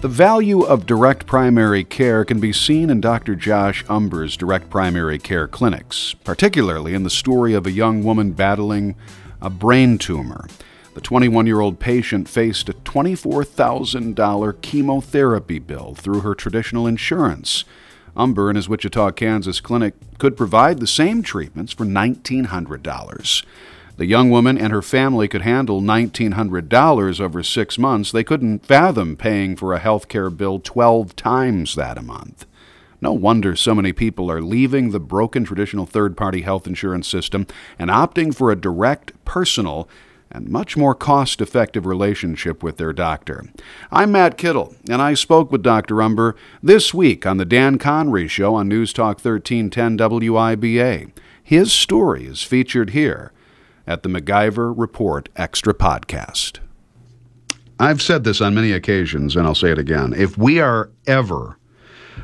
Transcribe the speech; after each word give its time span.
The 0.00 0.08
value 0.08 0.62
of 0.62 0.86
direct 0.86 1.26
primary 1.26 1.84
care 1.84 2.24
can 2.24 2.40
be 2.40 2.54
seen 2.54 2.88
in 2.88 3.02
Dr. 3.02 3.34
Josh 3.34 3.84
Umbehr's 3.84 4.34
direct 4.34 4.70
primary 4.70 5.18
care 5.18 5.46
clinics, 5.46 6.14
particularly 6.24 6.94
in 6.94 7.02
the 7.02 7.10
story 7.10 7.52
of 7.52 7.66
a 7.66 7.70
young 7.70 8.02
woman 8.02 8.32
battling 8.32 8.96
a 9.42 9.50
brain 9.50 9.98
tumor. 9.98 10.48
The 10.94 11.02
21 11.02 11.46
year 11.46 11.60
old 11.60 11.80
patient 11.80 12.30
faced 12.30 12.70
a 12.70 12.72
$24,000 12.72 14.62
chemotherapy 14.62 15.58
bill 15.58 15.94
through 15.94 16.20
her 16.20 16.34
traditional 16.34 16.86
insurance. 16.86 17.66
Umbehr 18.16 18.48
and 18.48 18.56
his 18.56 18.70
Wichita, 18.70 19.10
Kansas 19.10 19.60
clinic 19.60 19.92
could 20.16 20.34
provide 20.34 20.78
the 20.78 20.86
same 20.86 21.22
treatments 21.22 21.74
for 21.74 21.84
$1,900. 21.84 23.44
The 24.00 24.06
young 24.06 24.30
woman 24.30 24.56
and 24.56 24.72
her 24.72 24.80
family 24.80 25.28
could 25.28 25.42
handle 25.42 25.82
$1,900 25.82 27.20
over 27.20 27.42
six 27.42 27.76
months. 27.76 28.10
They 28.10 28.24
couldn't 28.24 28.64
fathom 28.64 29.14
paying 29.14 29.56
for 29.56 29.74
a 29.74 29.78
health 29.78 30.08
care 30.08 30.30
bill 30.30 30.58
12 30.58 31.14
times 31.16 31.74
that 31.74 31.98
a 31.98 32.02
month. 32.02 32.46
No 33.02 33.12
wonder 33.12 33.54
so 33.54 33.74
many 33.74 33.92
people 33.92 34.30
are 34.30 34.40
leaving 34.40 34.90
the 34.90 35.00
broken 35.00 35.44
traditional 35.44 35.84
third 35.84 36.16
party 36.16 36.40
health 36.40 36.66
insurance 36.66 37.08
system 37.08 37.46
and 37.78 37.90
opting 37.90 38.34
for 38.34 38.50
a 38.50 38.56
direct, 38.58 39.12
personal, 39.26 39.86
and 40.30 40.48
much 40.48 40.78
more 40.78 40.94
cost 40.94 41.42
effective 41.42 41.84
relationship 41.84 42.62
with 42.62 42.78
their 42.78 42.94
doctor. 42.94 43.50
I'm 43.92 44.12
Matt 44.12 44.38
Kittle, 44.38 44.74
and 44.88 45.02
I 45.02 45.12
spoke 45.12 45.52
with 45.52 45.62
Dr. 45.62 45.96
Umbehr 45.96 46.36
this 46.62 46.94
week 46.94 47.26
on 47.26 47.36
The 47.36 47.44
Dan 47.44 47.76
Conry 47.76 48.28
Show 48.28 48.54
on 48.54 48.66
News 48.66 48.94
Talk 48.94 49.22
1310 49.22 49.98
WIBA. 49.98 51.10
His 51.44 51.70
story 51.70 52.24
is 52.24 52.42
featured 52.42 52.90
here 52.90 53.32
at 53.90 54.04
the 54.04 54.08
MacIver 54.08 54.72
Report 54.76 55.28
Extra 55.34 55.74
Podcast. 55.74 56.60
I've 57.80 58.00
said 58.00 58.22
this 58.22 58.40
on 58.40 58.54
many 58.54 58.70
occasions, 58.70 59.34
and 59.34 59.44
I'll 59.44 59.54
say 59.56 59.72
it 59.72 59.78
again. 59.78 60.14
If 60.16 60.38
we 60.38 60.60
are 60.60 60.90
ever 61.08 61.58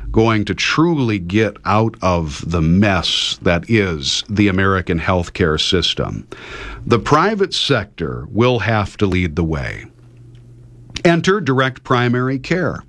going 0.09 0.45
to 0.45 0.55
truly 0.55 1.19
get 1.19 1.57
out 1.65 1.95
of 2.01 2.49
the 2.49 2.61
mess 2.61 3.37
that 3.41 3.69
is 3.69 4.23
the 4.29 4.47
American 4.47 4.97
healthcare 4.97 5.59
system, 5.59 6.25
the 6.85 6.99
private 6.99 7.53
sector 7.53 8.27
will 8.31 8.59
have 8.59 8.95
to 8.97 9.05
lead 9.05 9.35
the 9.35 9.43
way. 9.43 9.87
Enter 11.03 11.41
direct 11.41 11.83
primary 11.83 12.39
care. 12.39 12.81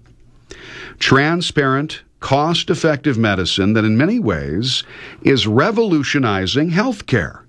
Transparent, 1.00 2.02
cost 2.20 2.70
effective 2.70 3.18
medicine 3.18 3.72
that, 3.72 3.84
in 3.84 3.96
many 3.96 4.20
ways, 4.20 4.84
is 5.22 5.48
revolutionizing 5.48 6.70
healthcare. 6.70 7.42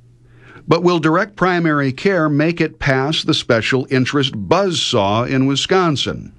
But 0.70 0.84
will 0.84 1.00
direct 1.00 1.36
primary 1.36 1.92
care 1.92 2.30
make 2.30 2.62
it 2.62 2.78
past 2.78 3.26
the 3.26 3.34
special 3.34 3.88
interest 3.90 4.34
buzzsaw 4.34 5.28
in 5.28 5.48
Wisconsin? 5.48 6.32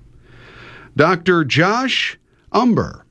Dr. 0.97 1.45
Josh 1.45 2.17
Umbehr, 2.53 3.03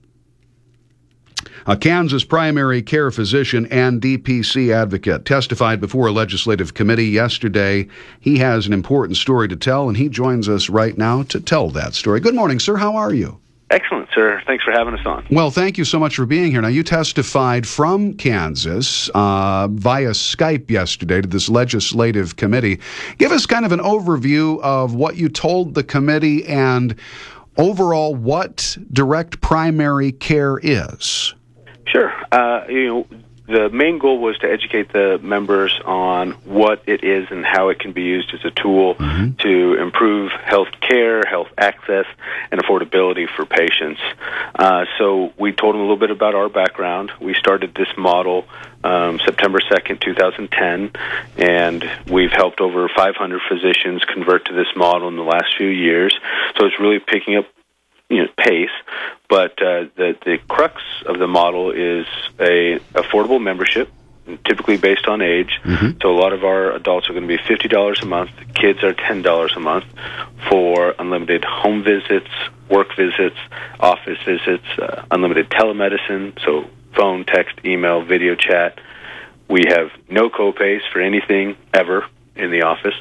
a 1.68 1.76
Kansas 1.76 2.24
primary 2.24 2.82
care 2.82 3.12
physician 3.12 3.66
and 3.66 4.02
DPC 4.02 4.74
advocate, 4.74 5.26
testified 5.26 5.82
before 5.82 6.08
a 6.08 6.12
legislative 6.14 6.74
committee 6.74 7.08
yesterday. 7.08 7.90
He 8.22 8.38
has 8.38 8.66
an 8.66 8.72
important 8.72 9.18
story 9.18 9.50
to 9.50 9.58
tell, 9.58 9.90
and 9.90 9.98
he 9.98 10.08
joins 10.08 10.48
us 10.48 10.70
right 10.70 10.98
now 10.98 11.24
to 11.24 11.42
tell 11.42 11.70
that 11.72 11.96
story. 11.96 12.22
Good 12.22 12.34
morning, 12.34 12.60
sir. 12.60 12.78
How 12.78 12.96
are 12.96 13.14
you? 13.14 13.40
Excellent, 13.72 13.99
sir. 14.14 14.42
Thanks 14.46 14.64
for 14.64 14.72
having 14.72 14.94
us 14.94 15.06
on. 15.06 15.26
Well, 15.32 15.52
thank 15.52 15.78
you 15.78 15.86
so 15.86 16.00
much 16.00 16.16
for 16.16 16.26
being 16.26 16.52
here. 16.52 16.62
Now, 16.62 16.68
you 16.68 16.84
testified 16.84 17.68
from 17.68 18.14
Kansas 18.14 19.10
uh, 19.10 19.68
via 19.72 20.12
Skype 20.12 20.70
yesterday 20.70 21.22
to 21.22 21.28
this 21.28 21.50
legislative 21.50 22.36
committee. 22.36 22.80
Give 23.18 23.32
us 23.32 23.46
kind 23.46 23.66
of 23.66 23.72
an 23.72 23.80
overview 23.80 24.62
of 24.62 24.96
what 24.96 25.16
you 25.18 25.30
told 25.30 25.74
the 25.74 25.84
committee 25.84 26.46
and 26.46 26.96
overall 27.58 28.16
what 28.16 28.78
direct 28.92 29.42
primary 29.42 30.12
care 30.12 30.60
is. 30.62 31.34
Sure. 31.88 32.12
Uh, 32.32 32.66
you 32.70 32.88
know, 32.88 33.08
the 33.50 33.68
main 33.70 33.98
goal 33.98 34.20
was 34.20 34.38
to 34.38 34.48
educate 34.48 34.94
the 34.94 35.20
members 35.24 35.80
on 35.84 36.34
what 36.46 36.84
it 36.86 37.04
is 37.04 37.28
and 37.32 37.44
how 37.44 37.70
it 37.70 37.80
can 37.80 37.94
be 37.94 38.04
used 38.04 38.32
as 38.34 38.46
a 38.46 38.52
tool 38.52 38.94
mm-hmm. 38.94 39.32
to 39.38 39.82
improve 39.82 40.32
health 40.32 40.70
care, 40.80 41.24
health 41.26 41.48
access, 41.58 42.06
and 42.52 42.62
affordability 42.62 43.28
for 43.28 43.48
patients. 43.48 44.00
Uh, 44.54 44.86
so 45.00 45.34
we 45.40 45.52
told 45.52 45.74
them 45.74 45.80
a 45.80 45.84
little 45.84 45.98
bit 45.98 46.12
about 46.12 46.36
our 46.36 46.48
background. 46.48 47.12
We 47.20 47.34
started 47.34 47.74
this 47.74 47.90
model 47.98 48.46
um, 48.84 49.20
September 49.26 49.60
2nd, 49.60 50.00
2010, 50.00 50.92
and 51.38 51.90
we've 52.08 52.32
helped 52.32 52.62
over 52.62 52.88
500 52.88 53.42
physicians 53.50 54.04
convert 54.06 54.46
to 54.46 54.54
this 54.54 54.68
model 54.76 55.08
in 55.08 55.16
the 55.16 55.24
last 55.24 55.58
few 55.58 55.68
years. 55.68 56.18
So 56.56 56.68
it's 56.68 56.80
really 56.80 57.00
picking 57.00 57.36
up 57.36 57.46
you 58.10 58.24
know, 58.24 58.28
pace, 58.38 58.70
but 59.30 59.52
uh, 59.62 59.86
the 59.96 60.18
the 60.26 60.40
crux 60.48 60.82
of 61.06 61.20
the 61.20 61.28
model 61.28 61.72
is 61.72 62.08
a 62.40 62.80
affordable 62.94 63.42
membership, 63.42 63.92
typically 64.46 64.78
based 64.78 65.08
on 65.08 65.22
age. 65.22 65.60
Mm-hmm. 65.64 66.00
So 66.02 66.10
a 66.10 66.18
lot 66.18 66.34
of 66.34 66.44
our 66.44 66.72
adults 66.72 67.10
are 67.10 67.14
going 67.14 67.28
to 67.28 67.38
be 67.38 67.42
fifty 67.48 67.68
dollars 67.68 68.02
a 68.02 68.06
month. 68.06 68.32
Kids 68.56 68.84
are 68.84 68.94
ten 68.94 69.22
dollars 69.22 69.54
a 69.56 69.60
month 69.60 69.86
for 70.50 70.96
unlimited 70.98 71.44
home 71.46 71.84
visits, 71.84 72.30
work 72.70 72.96
visits, 72.96 73.38
office 73.80 74.18
visits, 74.26 74.66
uh, 74.80 75.06
unlimited 75.12 75.50
telemedicine. 75.50 76.40
So 76.44 76.66
phone, 76.96 77.26
text, 77.26 77.60
email, 77.64 78.04
video 78.04 78.36
chat. 78.36 78.80
We 79.48 79.64
have 79.68 79.92
no 80.10 80.30
copays 80.30 80.82
for 80.92 81.02
anything 81.02 81.58
ever 81.74 82.06
in 82.36 82.52
the 82.52 82.64
office. 82.64 82.96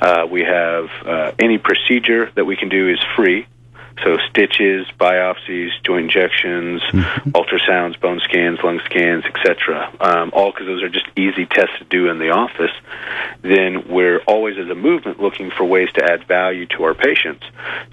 Uh, 0.00 0.26
we 0.30 0.42
have 0.42 0.88
uh, 1.04 1.32
any 1.38 1.58
procedure 1.58 2.30
that 2.34 2.44
we 2.44 2.56
can 2.56 2.68
do 2.68 2.88
is 2.88 2.98
free. 3.16 3.46
So 4.04 4.18
stitches, 4.28 4.86
biopsies, 5.00 5.70
joint 5.82 6.04
injections, 6.04 6.82
mm-hmm. 6.82 7.30
ultrasounds, 7.30 7.98
bone 7.98 8.20
scans, 8.24 8.58
lung 8.62 8.80
scans, 8.84 9.24
etc. 9.24 9.90
Um, 10.00 10.30
all 10.34 10.52
because 10.52 10.66
those 10.66 10.82
are 10.82 10.88
just 10.88 11.06
easy 11.16 11.46
tests 11.46 11.78
to 11.78 11.84
do 11.84 12.08
in 12.10 12.18
the 12.18 12.30
office. 12.30 12.72
Then 13.42 13.88
we're 13.88 14.20
always, 14.26 14.58
as 14.58 14.68
a 14.68 14.74
movement, 14.74 15.20
looking 15.20 15.50
for 15.50 15.64
ways 15.64 15.88
to 15.94 16.04
add 16.04 16.26
value 16.26 16.66
to 16.66 16.84
our 16.84 16.94
patients. 16.94 17.44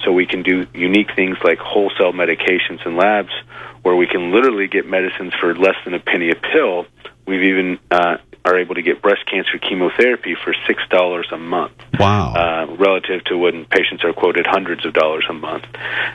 So 0.04 0.12
we 0.12 0.26
can 0.26 0.44
do 0.44 0.68
unique 0.74 1.16
things 1.16 1.38
like 1.44 1.60
wholesale 1.60 2.12
medications 2.12 2.86
and 2.86 2.98
labs, 2.98 3.34
where 3.82 3.96
we 3.96 4.08
can 4.08 4.32
literally 4.32 4.68
get 4.68 4.86
medicines 4.86 5.34
for 5.40 5.56
less 5.56 5.76
than 5.86 5.94
a 5.94 6.00
penny 6.00 6.30
a 6.32 6.36
pill. 6.36 6.86
We've 7.26 7.44
even 7.44 7.80
uh, 7.90 8.18
are 8.46 8.58
able 8.58 8.76
to 8.76 8.82
get 8.82 9.02
breast 9.02 9.26
cancer 9.26 9.58
chemotherapy 9.58 10.36
for 10.36 10.54
six 10.68 10.82
dollars 10.90 11.28
a 11.32 11.38
month. 11.38 11.74
Wow! 12.00 12.34
Uh, 12.34 12.76
relative 12.76 13.24
to 13.26 13.38
when 13.38 13.66
patients 13.66 14.04
are 14.04 14.14
quoted 14.14 14.46
hundreds 14.46 14.86
of 14.86 14.94
dollars 14.94 15.26
a 15.30 15.34
month, 15.34 15.66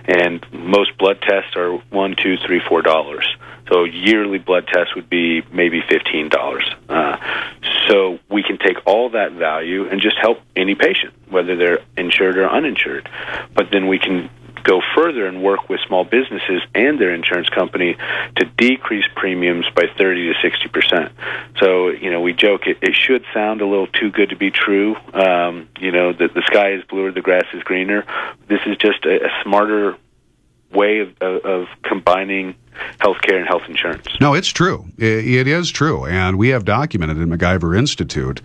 and 0.04 0.44
most 0.52 0.96
blood 0.98 1.20
tests 1.22 1.56
are 1.56 1.76
one, 1.90 2.16
two, 2.16 2.36
three, 2.46 2.60
four 2.68 2.82
dollars. 2.82 3.26
So 3.72 3.84
yearly 3.84 4.38
blood 4.38 4.66
tests 4.66 4.94
would 4.94 5.10
be 5.10 5.42
maybe 5.52 5.82
fifteen 5.88 6.28
dollars. 6.28 6.68
Uh, 6.88 7.16
so 7.88 8.18
we 8.30 8.42
can 8.42 8.58
take 8.58 8.86
all 8.86 9.10
that 9.10 9.32
value 9.32 9.88
and 9.88 10.00
just 10.00 10.16
help 10.20 10.38
any 10.56 10.74
patient, 10.74 11.14
whether 11.28 11.56
they're 11.56 11.80
insured 11.96 12.38
or 12.38 12.48
uninsured. 12.48 13.08
But 13.54 13.66
then 13.70 13.88
we 13.88 13.98
can 13.98 14.30
go 14.68 14.82
further 14.94 15.26
and 15.26 15.42
work 15.42 15.68
with 15.70 15.80
small 15.86 16.04
businesses 16.04 16.60
and 16.74 17.00
their 17.00 17.14
insurance 17.14 17.48
company 17.48 17.96
to 18.36 18.44
decrease 18.56 19.06
premiums 19.16 19.64
by 19.74 19.84
30 19.96 20.32
to 20.32 20.34
60 20.42 20.68
percent. 20.68 21.12
So, 21.58 21.88
you 21.88 22.10
know, 22.10 22.20
we 22.20 22.34
joke 22.34 22.66
it, 22.66 22.76
it 22.82 22.94
should 22.94 23.24
sound 23.32 23.62
a 23.62 23.66
little 23.66 23.86
too 23.86 24.10
good 24.10 24.28
to 24.28 24.36
be 24.36 24.50
true. 24.50 24.94
Um, 25.14 25.68
you 25.80 25.90
know, 25.90 26.12
that 26.12 26.34
the 26.34 26.42
sky 26.46 26.72
is 26.72 26.84
bluer, 26.84 27.10
the 27.10 27.22
grass 27.22 27.46
is 27.54 27.62
greener. 27.62 28.04
This 28.46 28.60
is 28.66 28.76
just 28.76 29.06
a, 29.06 29.24
a 29.24 29.42
smarter 29.42 29.96
way 30.70 30.98
of, 30.98 31.16
of, 31.22 31.44
of 31.46 31.68
combining 31.82 32.54
healthcare 32.98 33.38
and 33.38 33.46
health 33.46 33.62
insurance. 33.68 34.06
No, 34.20 34.34
it's 34.34 34.48
true. 34.48 34.84
It 34.98 35.48
is 35.48 35.70
true. 35.70 36.04
And 36.04 36.36
we 36.36 36.48
have 36.48 36.66
documented 36.66 37.16
in 37.16 37.28
MacIver 37.30 37.76
Institute 37.76 38.42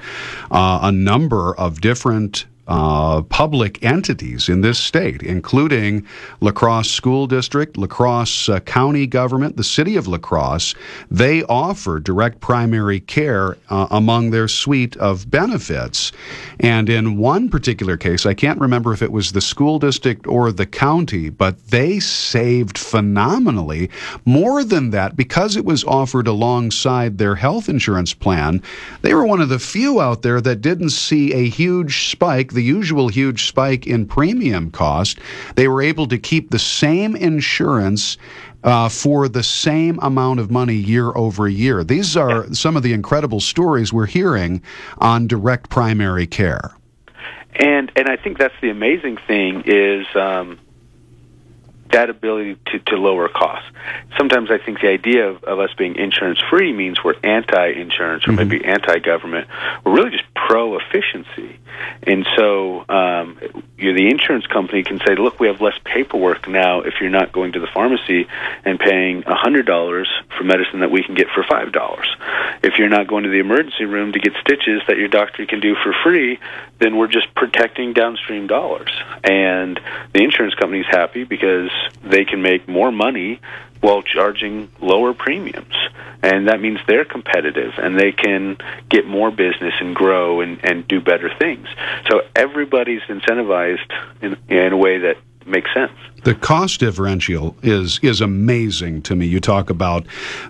uh, 0.49 0.79
a 0.83 0.91
number 0.91 1.53
of 1.55 1.81
different 1.81 2.45
uh, 2.67 3.21
public 3.23 3.83
entities 3.83 4.47
in 4.47 4.61
this 4.61 4.79
state, 4.79 5.21
including 5.21 6.05
La 6.39 6.51
Crosse 6.51 6.89
School 6.89 7.27
District, 7.27 7.77
La 7.77 7.87
Crosse 7.87 8.47
uh, 8.47 8.59
County 8.61 9.05
Government, 9.05 9.57
the 9.57 9.63
City 9.63 9.97
of 9.97 10.07
La 10.07 10.17
Crosse. 10.17 10.73
They 11.11 11.43
offer 11.43 11.99
direct 11.99 12.39
primary 12.39 13.01
care 13.01 13.57
uh, 13.69 13.87
among 13.91 14.31
their 14.31 14.47
suite 14.47 14.95
of 14.97 15.29
benefits. 15.29 16.11
And 16.59 16.89
in 16.89 17.17
one 17.17 17.49
particular 17.49 17.97
case, 17.97 18.25
I 18.25 18.33
can't 18.33 18.61
remember 18.61 18.93
if 18.93 19.01
it 19.01 19.11
was 19.11 19.31
the 19.31 19.41
school 19.41 19.77
district 19.79 20.25
or 20.25 20.51
the 20.51 20.65
county, 20.65 21.29
but 21.29 21.67
they 21.67 21.99
saved 21.99 22.77
phenomenally. 22.77 23.89
More 24.25 24.63
than 24.63 24.91
that, 24.91 25.17
because 25.17 25.57
it 25.57 25.65
was 25.65 25.83
offered 25.83 26.27
alongside 26.27 27.17
their 27.17 27.35
health 27.35 27.67
insurance 27.67 28.13
plan, 28.13 28.61
they 29.01 29.13
were 29.13 29.25
one 29.25 29.41
of 29.41 29.49
the 29.49 29.59
few 29.59 29.99
out 29.99 30.21
there 30.21 30.39
that 30.39 30.61
didn't 30.61 30.91
see 30.91 31.33
a 31.33 31.49
huge 31.49 32.09
spike 32.09 32.52
the 32.53 32.63
usual 32.63 33.07
huge 33.09 33.47
spike 33.47 33.85
in 33.85 34.05
premium 34.05 34.71
cost, 34.71 35.19
they 35.55 35.67
were 35.67 35.81
able 35.81 36.07
to 36.07 36.17
keep 36.17 36.49
the 36.49 36.59
same 36.59 37.15
insurance 37.15 38.17
uh, 38.63 38.89
for 38.89 39.27
the 39.27 39.43
same 39.43 39.99
amount 40.01 40.39
of 40.39 40.49
money 40.49 40.75
year 40.75 41.11
over 41.15 41.47
year. 41.47 41.83
These 41.83 42.15
are 42.15 42.51
some 42.53 42.77
of 42.77 42.83
the 42.83 42.93
incredible 42.93 43.39
stories 43.39 43.91
we're 43.91 44.05
hearing 44.05 44.61
on 44.99 45.27
direct 45.27 45.69
primary 45.69 46.27
care. 46.27 46.71
And 47.55 47.91
and 47.95 48.07
I 48.07 48.15
think 48.15 48.39
that's 48.39 48.55
the 48.61 48.69
amazing 48.69 49.17
thing 49.27 49.63
is 49.65 50.07
um, 50.15 50.59
that 51.93 52.09
ability 52.09 52.57
to, 52.67 52.79
to 52.79 52.95
lower 52.95 53.29
costs. 53.29 53.69
Sometimes 54.17 54.49
I 54.51 54.57
think 54.57 54.81
the 54.81 54.89
idea 54.89 55.29
of, 55.29 55.43
of 55.43 55.59
us 55.59 55.69
being 55.77 55.95
insurance 55.95 56.39
free 56.49 56.73
means 56.73 57.03
we're 57.03 57.15
anti 57.23 57.67
insurance 57.69 58.27
or 58.27 58.31
mm-hmm. 58.31 58.49
maybe 58.49 58.65
anti 58.65 58.99
government. 58.99 59.47
We're 59.83 59.93
really 59.93 60.11
just 60.11 60.25
pro 60.35 60.77
efficiency. 60.77 61.59
And 62.03 62.25
so 62.35 62.85
um, 62.89 63.37
you 63.77 63.93
the 63.93 64.09
insurance 64.09 64.45
company 64.47 64.83
can 64.83 64.99
say, 65.05 65.15
look, 65.15 65.39
we 65.39 65.47
have 65.47 65.61
less 65.61 65.77
paperwork 65.83 66.47
now 66.47 66.81
if 66.81 66.95
you're 67.01 67.09
not 67.09 67.31
going 67.31 67.53
to 67.53 67.59
the 67.59 67.67
pharmacy 67.73 68.27
and 68.63 68.79
paying 68.79 69.23
$100 69.23 70.05
for 70.37 70.43
medicine 70.43 70.79
that 70.81 70.91
we 70.91 71.03
can 71.03 71.15
get 71.15 71.27
for 71.29 71.43
$5. 71.43 72.05
If 72.63 72.77
you're 72.77 72.89
not 72.89 73.07
going 73.07 73.23
to 73.23 73.29
the 73.29 73.39
emergency 73.39 73.85
room 73.85 74.13
to 74.13 74.19
get 74.19 74.33
stitches 74.41 74.81
that 74.87 74.97
your 74.97 75.07
doctor 75.07 75.45
can 75.45 75.59
do 75.59 75.75
for 75.75 75.93
free, 76.03 76.39
then 76.79 76.97
we're 76.97 77.07
just 77.07 77.33
protecting 77.35 77.93
downstream 77.93 78.47
dollars. 78.47 78.91
And 79.23 79.79
the 80.13 80.23
insurance 80.23 80.55
company's 80.55 80.87
happy 80.87 81.23
because 81.23 81.71
they 82.03 82.25
can 82.25 82.41
make 82.41 82.67
more 82.67 82.91
money 82.91 83.39
while 83.81 84.01
charging 84.01 84.69
lower 84.79 85.13
premiums. 85.13 85.75
And 86.21 86.47
that 86.47 86.61
means 86.61 86.79
they're 86.87 87.03
competitive 87.03 87.73
and 87.77 87.99
they 87.99 88.13
can 88.13 88.57
get 88.89 89.05
more 89.05 89.29
business 89.29 89.73
and 89.81 89.93
grow 89.93 90.39
and, 90.39 90.63
and 90.63 90.87
do 90.87 91.01
better 91.01 91.29
things. 91.37 91.67
So 92.09 92.21
everybody's 92.33 93.01
incentivized 93.01 93.91
in, 94.21 94.37
in 94.47 94.71
a 94.71 94.77
way 94.77 94.99
that 94.99 95.17
makes 95.45 95.73
sense. 95.73 95.91
The 96.23 96.35
cost 96.35 96.79
differential 96.79 97.55
is 97.61 97.99
is 98.01 98.21
amazing 98.21 99.01
to 99.03 99.15
me. 99.15 99.25
You 99.25 99.41
talk 99.41 99.69
about 99.69 100.05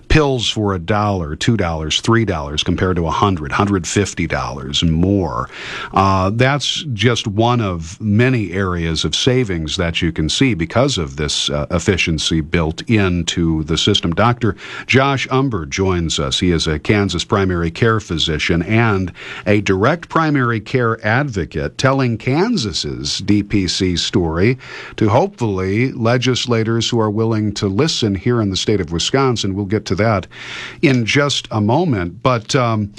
pills 0.08 0.48
for 0.48 0.72
a 0.72 0.78
dollar, 0.78 1.34
two 1.34 1.56
dollars, 1.56 2.00
three 2.00 2.24
dollars 2.24 2.62
compared 2.62 2.94
to 2.96 3.06
a 3.08 3.10
hundred, 3.10 3.50
hundred 3.50 3.86
fifty 3.86 4.28
dollars 4.28 4.82
and 4.82 4.92
more. 4.92 5.48
Uh, 5.92 6.30
that's 6.30 6.84
just 6.92 7.26
one 7.26 7.60
of 7.60 8.00
many 8.00 8.52
areas 8.52 9.04
of 9.04 9.16
savings 9.16 9.76
that 9.76 10.00
you 10.00 10.12
can 10.12 10.28
see 10.28 10.54
because 10.54 10.96
of 10.96 11.16
this 11.16 11.50
uh, 11.50 11.66
efficiency 11.72 12.40
built 12.40 12.88
into 12.88 13.64
the 13.64 13.76
system. 13.76 14.12
Dr. 14.12 14.54
Josh 14.86 15.26
Umbehr 15.28 15.68
joins 15.68 16.20
us. 16.20 16.38
He 16.38 16.52
is 16.52 16.68
a 16.68 16.78
Kansas 16.78 17.24
primary 17.24 17.72
care 17.72 17.98
physician 17.98 18.62
and 18.62 19.12
a 19.44 19.60
direct 19.62 20.08
primary 20.08 20.60
care 20.60 21.04
advocate, 21.04 21.78
telling 21.78 22.16
Kansas's 22.16 23.20
DPC 23.22 23.98
story 23.98 24.56
to 24.96 25.08
hopefully 25.08 25.92
legislators 25.92 26.88
who 26.88 27.00
are 27.00 27.10
willing 27.10 27.52
to 27.54 27.68
listen 27.68 28.14
here 28.14 28.40
in 28.40 28.50
the 28.50 28.56
state 28.56 28.80
of 28.80 28.92
Wisconsin. 28.92 29.54
We'll 29.54 29.64
get 29.66 29.84
to 29.86 29.94
that 29.96 30.26
in 30.82 31.04
just 31.04 31.48
a 31.50 31.60
moment. 31.60 32.22
But 32.22 32.54
um, 32.54 32.92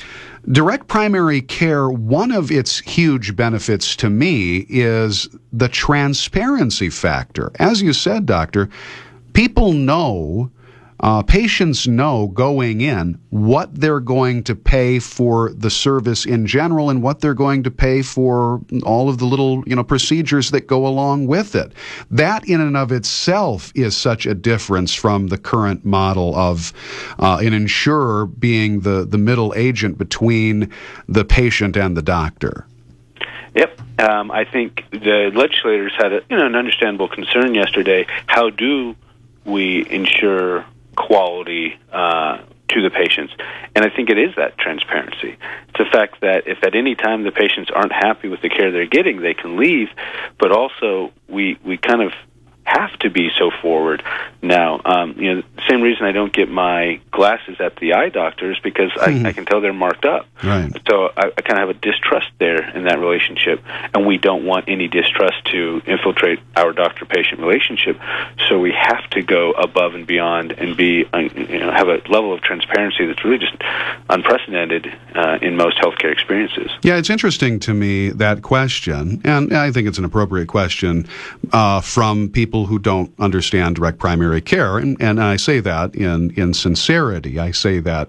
direct 0.52 0.88
primary 0.88 1.42
care, 1.42 1.90
one 1.90 2.32
of 2.32 2.52
its 2.52 2.80
huge 2.80 3.36
benefits 3.36 3.96
to 3.98 4.10
me 4.10 4.66
is 4.70 5.28
the 5.52 5.70
transparency 5.70 6.90
factor. 6.90 7.52
As 7.60 7.82
you 7.82 7.94
said, 7.94 8.26
Doctor, 8.26 8.70
people 9.34 9.74
know 9.74 10.50
uh, 11.00 11.22
patients 11.24 11.88
know 11.88 12.28
going 12.28 12.82
in 12.82 13.20
what 13.30 13.74
they're 13.76 14.00
going 14.00 14.44
to 14.44 14.56
pay 14.56 15.00
for 15.00 15.52
the 15.54 15.70
service 15.70 16.26
in 16.26 16.48
general 16.48 16.90
and 16.90 17.04
what 17.04 17.20
they're 17.20 17.34
going 17.34 17.64
to 17.64 17.72
pay 17.72 18.02
for 18.02 18.62
all 18.84 19.10
of 19.10 19.18
the 19.18 19.26
little 19.26 19.64
you 19.68 19.76
know 19.76 19.84
procedures 19.84 20.52
that 20.52 20.68
go 20.68 20.88
along 20.88 21.28
with 21.28 21.56
it. 21.56 21.74
That 22.10 22.48
in 22.48 22.62
and 22.62 22.78
of 22.78 22.92
itself 22.92 23.72
is 23.76 23.96
such 23.96 24.26
a 24.26 24.34
difference 24.34 24.94
from 24.94 25.28
the 25.28 25.38
current 25.38 25.86
model 25.86 26.36
of 26.36 26.72
uh, 27.20 27.40
an 27.42 27.54
insurer 27.54 28.26
being 28.26 28.82
the 28.82 29.06
the 29.06 29.18
middle 29.18 29.54
agent 29.56 29.98
between 29.98 30.72
the 31.08 31.26
patient 31.26 31.76
and 31.76 31.98
the 31.98 32.02
doctor. 32.02 32.68
Yep. 33.54 33.82
Um, 34.00 34.32
I 34.32 34.44
think 34.44 34.84
the 34.92 35.32
legislators 35.34 35.94
had 35.98 36.14
a, 36.14 36.22
you 36.30 36.38
know 36.38 36.46
an 36.46 36.56
understandable 36.56 37.08
concern 37.08 37.54
yesterday. 37.54 38.06
How 38.28 38.50
do 38.50 38.96
we 39.46 39.88
ensure 39.90 40.66
quality 40.96 41.80
uh, 41.92 42.40
to 42.70 42.82
the 42.82 42.90
patients. 42.90 43.34
And 43.76 43.86
I 43.86 43.90
think 43.90 44.10
it 44.10 44.18
is 44.18 44.36
that 44.38 44.58
transparency. 44.58 45.38
It's 45.70 45.78
the 45.78 45.86
fact 45.92 46.22
that 46.22 46.48
if 46.48 46.64
at 46.64 46.76
any 46.76 46.96
time 46.96 47.24
the 47.24 47.32
patients 47.32 47.70
aren't 47.74 47.92
happy 47.92 48.28
with 48.28 48.42
the 48.42 48.50
care 48.50 48.72
they're 48.72 48.88
getting, 48.88 49.22
they 49.22 49.34
can 49.34 49.58
leave. 49.58 49.90
But 50.40 50.52
also, 50.52 51.12
we 51.28 51.58
we 51.64 51.78
kind 51.78 52.02
of 52.02 52.14
have 52.66 52.98
to 53.00 53.10
be 53.10 53.30
so 53.38 53.52
forward 53.62 54.04
now. 54.42 54.82
Um, 54.84 55.16
you 55.18 55.36
know, 55.36 55.44
the 55.56 55.62
same 55.70 55.82
reason 55.82 56.06
I 56.06 56.12
don't 56.12 56.34
get 56.34 56.50
my 56.50 57.00
glasses 57.12 57.58
at 57.60 57.76
the 57.78 57.94
eye 57.94 58.10
doctor 58.10 58.52
is 58.52 58.60
because 58.60 58.92
I, 59.00 59.10
mm-hmm. 59.10 59.26
I 59.28 59.34
can 59.34 59.46
tell 59.46 59.62
they're 59.62 59.72
marked 59.72 60.04
up. 60.04 60.28
Right. 60.44 60.72
So 60.90 61.12
I, 61.16 61.28
I 61.38 61.42
kind 61.42 61.60
of 61.60 61.68
have 61.68 61.70
a 61.70 61.80
distrust 61.80 62.28
there 62.40 62.68
in 62.76 62.86
that 62.86 63.00
relationship, 63.00 63.64
and 63.94 64.06
we 64.06 64.18
don't 64.18 64.46
want 64.46 64.66
any 64.68 64.88
distrust 64.88 65.46
to 65.46 65.82
infiltrate 65.86 66.40
our 66.56 66.74
doctor-patient 66.74 67.40
relationship. 67.40 68.00
So 68.48 68.60
we 68.60 68.72
have 68.72 69.10
to 69.12 69.22
go 69.22 69.52
above 69.52 69.94
and 69.94 70.08
beyond 70.08 70.54
and 70.54 70.76
be, 70.76 71.06
uh, 71.14 71.20
you 71.20 71.60
know, 71.60 71.72
have 71.72 71.88
a 71.88 72.02
level 72.10 72.34
of 72.34 72.42
transparency 72.42 73.06
that's 73.06 73.24
really 73.24 73.38
just 73.38 73.56
unprecedented 74.10 74.92
uh, 75.14 75.38
in 75.42 75.56
most 75.56 75.78
healthcare 75.78 76.12
experiences. 76.12 76.72
Yeah, 76.82 76.98
it's 76.98 77.12
interesting 77.12 77.60
to 77.62 77.74
me 77.74 78.10
that 78.10 78.42
question, 78.42 79.22
and 79.24 79.56
I 79.56 79.72
think 79.72 79.88
it's 79.88 80.00
an 80.00 80.06
appropriate 80.06 80.48
question 80.48 81.08
uh, 81.54 81.82
from 81.82 82.30
people 82.30 82.55
people 82.56 82.68
who 82.68 82.80
don't 82.80 83.14
understand 83.20 83.76
direct 83.76 84.00
primary 84.00 84.40
care. 84.40 84.78
And, 84.78 84.96
and 85.02 85.22
I 85.22 85.36
say 85.36 85.60
that 85.60 85.94
in, 85.94 86.32
in 86.40 86.54
sincerity. 86.54 87.38
I 87.38 87.52
say 87.52 87.80
that 87.80 88.08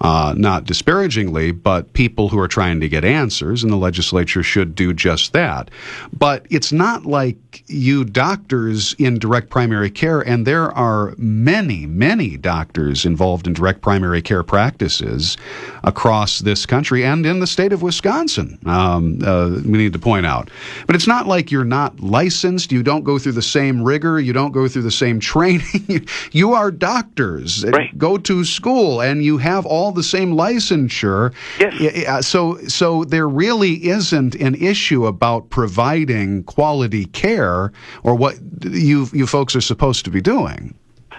uh, 0.00 0.34
not 0.36 0.64
disparagingly, 0.64 1.50
but 1.50 1.92
people 1.94 2.28
who 2.28 2.38
are 2.38 2.46
trying 2.46 2.78
to 2.78 2.88
get 2.88 3.04
answers, 3.04 3.64
and 3.64 3.72
the 3.72 3.76
legislature 3.76 4.44
should 4.44 4.76
do 4.76 4.94
just 4.94 5.32
that. 5.32 5.72
But 6.16 6.46
it's 6.48 6.70
not 6.70 7.06
like 7.06 7.64
you 7.66 8.04
doctors 8.04 8.94
in 9.00 9.18
direct 9.18 9.50
primary 9.50 9.90
care, 9.90 10.20
and 10.20 10.46
there 10.46 10.70
are 10.78 11.14
many, 11.18 11.84
many 11.86 12.36
doctors 12.36 13.04
involved 13.04 13.48
in 13.48 13.52
direct 13.52 13.80
primary 13.80 14.22
care 14.22 14.44
practices 14.44 15.36
across 15.82 16.38
this 16.38 16.66
country 16.66 17.04
and 17.04 17.26
in 17.26 17.40
the 17.40 17.46
state 17.48 17.72
of 17.72 17.82
Wisconsin. 17.82 18.60
Um, 18.64 19.18
uh, 19.24 19.60
we 19.64 19.76
need 19.78 19.92
to 19.92 19.98
point 19.98 20.24
out. 20.24 20.50
But 20.86 20.94
it's 20.94 21.08
not 21.08 21.26
like 21.26 21.50
you're 21.50 21.64
not 21.64 21.98
licensed, 21.98 22.70
you 22.70 22.84
don't 22.84 23.02
go 23.02 23.18
through 23.18 23.32
the 23.32 23.42
same 23.42 23.82
rigor. 23.88 24.20
You 24.20 24.32
don't 24.32 24.52
go 24.52 24.68
through 24.68 24.82
the 24.82 24.90
same 24.90 25.18
training. 25.32 26.06
you 26.32 26.52
are 26.52 26.70
doctors. 26.70 27.64
Right. 27.64 27.96
Go 27.96 28.18
to 28.18 28.44
school, 28.44 29.00
and 29.00 29.24
you 29.24 29.38
have 29.38 29.66
all 29.66 29.92
the 29.92 30.02
same 30.02 30.34
licensure. 30.34 31.32
Yes. 31.58 32.08
Uh, 32.08 32.22
so, 32.22 32.58
so 32.68 33.04
there 33.04 33.28
really 33.28 33.88
isn't 33.88 34.34
an 34.36 34.54
issue 34.54 35.06
about 35.06 35.50
providing 35.50 36.44
quality 36.44 37.06
care 37.06 37.72
or 38.02 38.14
what 38.14 38.36
you 38.62 39.06
you 39.12 39.26
folks 39.26 39.56
are 39.56 39.60
supposed 39.60 40.04
to 40.04 40.10
be 40.10 40.20
doing. 40.20 40.74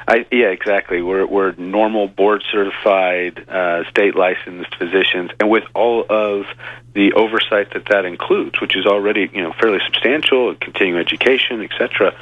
I, 0.09 0.25
yeah, 0.31 0.47
exactly. 0.47 1.03
We're 1.03 1.27
we're 1.27 1.51
normal 1.51 2.07
board 2.07 2.43
certified, 2.51 3.47
uh, 3.47 3.87
state 3.91 4.15
licensed 4.15 4.75
physicians, 4.75 5.29
and 5.39 5.51
with 5.51 5.65
all 5.75 6.03
of 6.09 6.47
the 6.95 7.13
oversight 7.13 7.73
that 7.73 7.85
that 7.91 8.05
includes, 8.05 8.59
which 8.59 8.75
is 8.75 8.87
already 8.87 9.29
you 9.31 9.43
know 9.43 9.53
fairly 9.53 9.77
substantial, 9.85 10.55
continuing 10.55 10.99
education, 10.99 11.61
etc. 11.61 12.15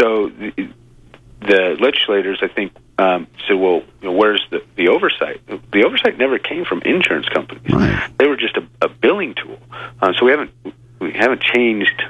So 0.00 0.30
the, 0.30 0.68
the 1.42 1.76
legislators, 1.78 2.40
I 2.42 2.48
think, 2.48 2.72
um, 2.98 3.28
said, 3.46 3.54
"Well, 3.54 3.84
you 4.00 4.08
know, 4.08 4.12
where's 4.12 4.44
the, 4.50 4.64
the 4.74 4.88
oversight?" 4.88 5.40
The 5.46 5.84
oversight 5.84 6.18
never 6.18 6.40
came 6.40 6.64
from 6.64 6.82
insurance 6.82 7.28
companies; 7.28 7.72
right. 7.72 8.10
they 8.18 8.26
were 8.26 8.36
just 8.36 8.56
a, 8.56 8.66
a 8.80 8.88
billing 8.88 9.34
tool. 9.34 9.58
Uh, 10.00 10.12
so 10.18 10.24
we 10.24 10.32
haven't 10.32 10.50
we 10.98 11.12
haven't 11.12 11.42
changed 11.42 12.02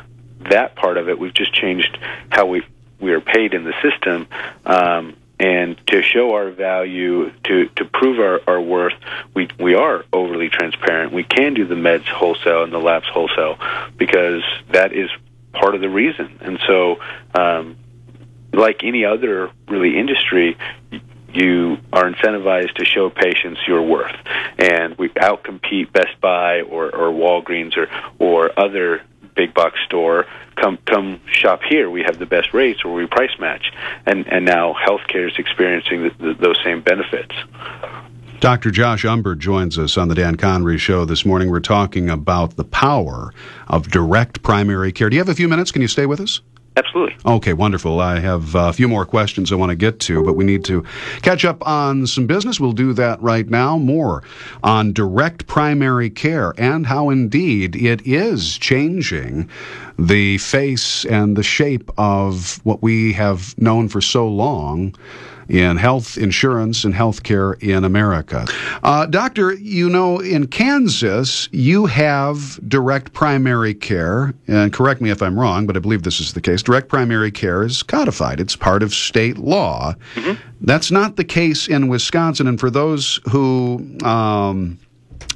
that 0.49 0.75
part 0.75 0.97
of 0.97 1.11
it. 1.11 1.19
We've 1.19 1.35
just 1.35 1.52
changed 1.52 1.99
how 2.31 2.47
we 2.47 2.62
we 3.02 3.12
are 3.12 3.21
paid 3.21 3.52
in 3.52 3.64
the 3.64 3.75
system. 3.82 4.28
Um, 4.64 5.16
and 5.38 5.76
to 5.88 6.02
show 6.02 6.35
our 6.35 6.50
value, 6.52 7.32
to, 7.44 7.66
to 7.76 7.85
prove 7.85 8.21
our, 8.21 8.40
our 8.47 8.61
worth, 8.61 8.94
we, 9.35 9.49
we 9.59 9.75
are 9.75 10.04
overly 10.12 10.49
transparent. 10.49 11.12
We 11.12 11.25
can 11.25 11.54
do 11.54 11.66
the 11.66 11.75
meds 11.75 12.06
wholesale 12.06 12.62
and 12.62 12.73
the 12.73 12.78
labs 12.78 13.09
wholesale 13.09 13.59
because 13.97 14.42
that 14.71 14.92
is 14.92 15.11
part 15.52 15.75
of 15.75 15.80
the 15.80 15.88
reason. 15.88 16.38
And 16.40 16.61
so, 16.66 17.00
um, 17.35 17.76
like 18.52 18.85
any 18.85 19.04
other 19.04 19.50
really 19.66 19.99
industry, 19.99 20.56
you 21.32 21.78
are 21.92 22.11
incentivized 22.11 22.75
to 22.75 22.85
show 22.85 23.11
patients 23.11 23.61
your 23.66 23.82
worth, 23.82 24.14
and 24.59 24.97
we 24.99 25.09
outcompete 25.09 25.90
Best 25.92 26.21
Buy 26.21 26.61
or, 26.61 26.94
or 26.94 27.11
Walgreens 27.11 27.76
or 27.76 27.88
or 28.18 28.50
other 28.59 29.02
big 29.34 29.54
box 29.54 29.78
store 29.86 30.26
come 30.56 30.78
come 30.86 31.20
shop 31.26 31.60
here 31.62 31.90
we 31.90 32.02
have 32.02 32.18
the 32.18 32.26
best 32.26 32.52
rates 32.52 32.80
or 32.84 32.92
we 32.92 33.06
price 33.06 33.38
match 33.38 33.72
and 34.06 34.26
and 34.26 34.44
now 34.44 34.74
healthcare 34.86 35.28
is 35.30 35.38
experiencing 35.38 36.04
the, 36.04 36.10
the, 36.18 36.34
those 36.34 36.58
same 36.64 36.80
benefits 36.80 37.34
Dr. 38.40 38.72
Josh 38.72 39.04
Umbehr 39.04 39.38
joins 39.38 39.78
us 39.78 39.96
on 39.96 40.08
the 40.08 40.16
Dan 40.16 40.34
Conry 40.34 40.76
Show 40.76 41.04
this 41.04 41.24
morning. 41.24 41.48
We're 41.48 41.60
talking 41.60 42.10
about 42.10 42.56
the 42.56 42.64
power 42.64 43.32
of 43.68 43.88
direct 43.88 44.42
primary 44.42 44.90
care. 44.90 45.08
Do 45.08 45.14
you 45.14 45.20
have 45.20 45.28
a 45.28 45.34
few 45.36 45.46
minutes? 45.46 45.70
Can 45.70 45.80
you 45.80 45.86
stay 45.86 46.06
with 46.06 46.20
us? 46.20 46.40
Absolutely. 46.74 47.14
Okay, 47.26 47.52
wonderful. 47.52 48.00
I 48.00 48.18
have 48.20 48.56
uh, 48.56 48.60
a 48.60 48.72
few 48.72 48.88
more 48.88 49.04
questions 49.04 49.52
I 49.52 49.56
want 49.56 49.70
to 49.70 49.76
get 49.76 50.00
to, 50.00 50.24
but 50.24 50.34
we 50.34 50.44
need 50.44 50.64
to 50.64 50.84
catch 51.20 51.44
up 51.44 51.66
on 51.66 52.06
some 52.06 52.26
business. 52.26 52.58
We'll 52.58 52.72
do 52.72 52.94
that 52.94 53.20
right 53.20 53.48
now. 53.48 53.76
More 53.76 54.22
on 54.62 54.94
direct 54.94 55.46
primary 55.46 56.08
care 56.08 56.54
and 56.56 56.86
how 56.86 57.10
indeed 57.10 57.76
it 57.76 58.06
is 58.06 58.56
changing 58.56 59.50
the 60.02 60.38
face 60.38 61.04
and 61.04 61.37
the 61.37 61.42
shape 61.44 61.90
of 61.97 62.61
what 62.64 62.82
we 62.82 63.12
have 63.12 63.56
known 63.56 63.88
for 63.88 64.00
so 64.00 64.26
long 64.26 64.94
in 65.49 65.76
health 65.76 66.16
insurance 66.16 66.85
and 66.85 66.94
healthcare 66.94 67.61
in 67.62 67.85
America. 67.85 68.47
Uh, 68.82 69.06
doctor, 69.06 69.52
you 69.54 69.88
know, 69.88 70.18
in 70.18 70.47
Kansas, 70.47 71.49
you 71.52 71.87
have 71.87 72.59
direct 72.68 73.12
primary 73.12 73.75
care, 73.75 74.35
and 74.49 74.73
correct 74.73 75.00
me 75.00 75.11
if 75.11 75.23
I'm 75.23 75.38
wrong, 75.38 75.66
but 75.66 75.76
I 75.76 75.80
believe 75.80 76.02
this 76.02 76.21
is 76.21 76.32
the 76.32 76.40
case. 76.40 76.62
Direct 76.62 76.88
primary 76.88 77.30
care 77.30 77.62
is 77.62 77.82
codified, 77.82 78.40
it's 78.40 78.56
part 78.56 78.82
of 78.82 78.94
state 78.94 79.38
law. 79.38 79.94
Mm-hmm. 80.14 80.40
That's 80.62 80.90
not 80.90 81.16
the 81.16 81.25
case 81.25 81.68
in 81.68 81.88
Wisconsin, 81.88 82.47
and 82.47 82.59
for 82.59 82.71
those 82.71 83.21
who, 83.30 83.99
um, 84.04 84.78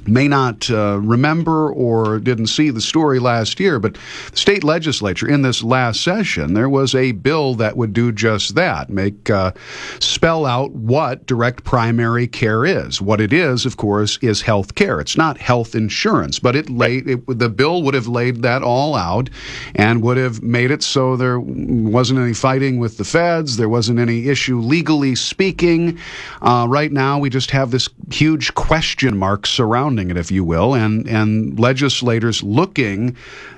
may 0.07 0.27
not 0.27 0.69
uh, 0.69 0.99
remember 1.01 1.71
or 1.71 2.19
didn't 2.19 2.47
see 2.47 2.69
the 2.69 2.81
story 2.81 3.19
last 3.19 3.59
year, 3.59 3.79
but 3.79 3.97
the 4.31 4.37
state 4.37 4.63
legislature 4.63 5.27
in 5.27 5.41
this 5.41 5.63
last 5.63 6.01
session, 6.01 6.53
there 6.53 6.69
was 6.69 6.95
a 6.95 7.11
bill 7.11 7.55
that 7.55 7.77
would 7.77 7.93
do 7.93 8.11
just 8.11 8.55
that, 8.55 8.89
make 8.89 9.29
uh, 9.29 9.51
spell 9.99 10.45
out 10.45 10.71
what 10.71 11.25
direct 11.25 11.63
primary 11.63 12.27
care 12.27 12.65
is. 12.65 13.01
What 13.01 13.21
it 13.21 13.33
is, 13.33 13.65
of 13.65 13.77
course, 13.77 14.17
is 14.21 14.41
health 14.41 14.75
care. 14.75 14.99
It's 14.99 15.17
not 15.17 15.37
health 15.37 15.75
insurance, 15.75 16.39
but 16.39 16.55
it 16.55 16.69
laid 16.69 17.07
it, 17.09 17.39
the 17.39 17.49
bill 17.49 17.83
would 17.83 17.93
have 17.93 18.07
laid 18.07 18.41
that 18.43 18.63
all 18.63 18.95
out 18.95 19.29
and 19.75 20.01
would 20.01 20.17
have 20.17 20.41
made 20.41 20.71
it 20.71 20.83
so 20.83 21.15
there 21.15 21.39
wasn't 21.39 22.19
any 22.19 22.33
fighting 22.33 22.79
with 22.79 22.97
the 22.97 23.03
feds, 23.03 23.57
there 23.57 23.69
wasn't 23.69 23.99
any 23.99 24.27
issue 24.27 24.59
legally 24.59 25.15
speaking. 25.15 25.97
Uh, 26.41 26.65
right 26.69 26.91
now, 26.91 27.19
we 27.19 27.29
just 27.29 27.51
have 27.51 27.71
this 27.71 27.89
huge 28.11 28.53
question 28.53 29.17
mark 29.17 29.45
surrounding 29.45 29.96
surrounding 29.97 30.15
it, 30.15 30.19
if 30.19 30.31
you 30.31 30.43
will, 30.43 30.75
and, 30.75 31.07
and 31.07 31.59
legislators 31.59 32.43
looking 32.43 33.15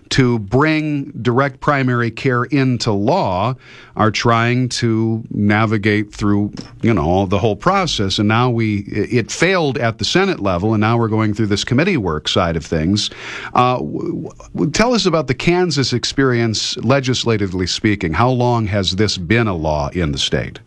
to 0.09 0.39
bring 0.39 1.11
direct 1.21 1.59
primary 1.59 2.09
care 2.09 2.45
into 2.45 2.91
law 2.91 3.53
are 3.95 4.09
trying 4.09 4.67
to 4.67 5.23
navigate 5.29 6.11
through 6.11 6.51
you 6.81 6.91
know 6.93 7.27
the 7.27 7.37
whole 7.37 7.55
process. 7.55 8.17
And 8.17 8.27
now 8.27 8.49
we 8.49 8.79
it 8.87 9.29
failed 9.29 9.77
at 9.77 9.99
the 9.99 10.05
senate 10.05 10.39
level 10.39 10.73
and 10.73 10.81
now 10.81 10.97
we're 10.97 11.09
going 11.09 11.35
through 11.35 11.47
this 11.47 11.63
committee 11.63 11.97
work 11.97 12.27
side 12.27 12.55
of 12.55 12.65
things. 12.65 13.11
Uh, 13.53 13.77
w- 13.77 14.29
w- 14.53 14.71
tell 14.71 14.95
us 14.95 15.05
about 15.05 15.27
the 15.27 15.35
kansas 15.35 15.93
experience 15.93 16.75
legislatively 16.77 17.67
speaking. 17.67 18.13
How 18.13 18.31
long 18.31 18.65
has 18.65 18.95
this 18.95 19.15
been 19.15 19.47
a 19.47 19.55
law 19.55 19.89
in 19.89 20.11
the 20.11 20.17
state 20.17 20.59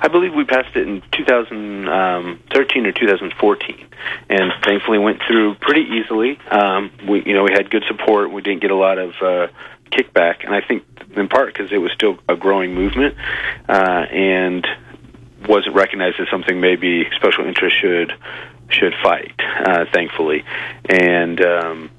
I 0.00 0.08
believe 0.08 0.34
we 0.34 0.44
passed 0.44 0.76
it 0.76 0.86
in 0.86 1.02
2013 1.12 2.86
or 2.86 2.92
2014, 2.92 3.86
and 4.30 4.52
thankfully 4.64 4.98
went 4.98 5.20
through 5.26 5.54
pretty 5.56 5.82
easily. 5.82 6.38
Um, 6.50 6.90
we, 7.08 7.24
you 7.24 7.34
know, 7.34 7.44
we 7.44 7.52
had 7.52 7.70
good 7.70 7.84
support. 7.88 8.32
We 8.32 8.42
didn't 8.42 8.62
get 8.62 8.70
a 8.70 8.76
lot 8.76 8.98
of 8.98 9.10
uh, 9.20 9.48
kickback, 9.90 10.44
and 10.44 10.54
I 10.54 10.60
think 10.60 10.84
in 11.16 11.28
part 11.28 11.52
because 11.52 11.72
it 11.72 11.78
was 11.78 11.92
still 11.92 12.18
a 12.28 12.36
growing 12.36 12.74
movement, 12.74 13.16
uh, 13.68 14.06
and 14.10 14.66
wasn't 15.48 15.74
recognized 15.74 16.20
as 16.20 16.28
something 16.30 16.60
maybe 16.60 17.08
special 17.16 17.46
interest 17.46 17.76
should 17.80 18.12
should 18.68 18.94
fight. 19.02 19.34
Uh, 19.38 19.84
thankfully, 19.92 20.44
and 20.88 21.44
um, 21.44 21.90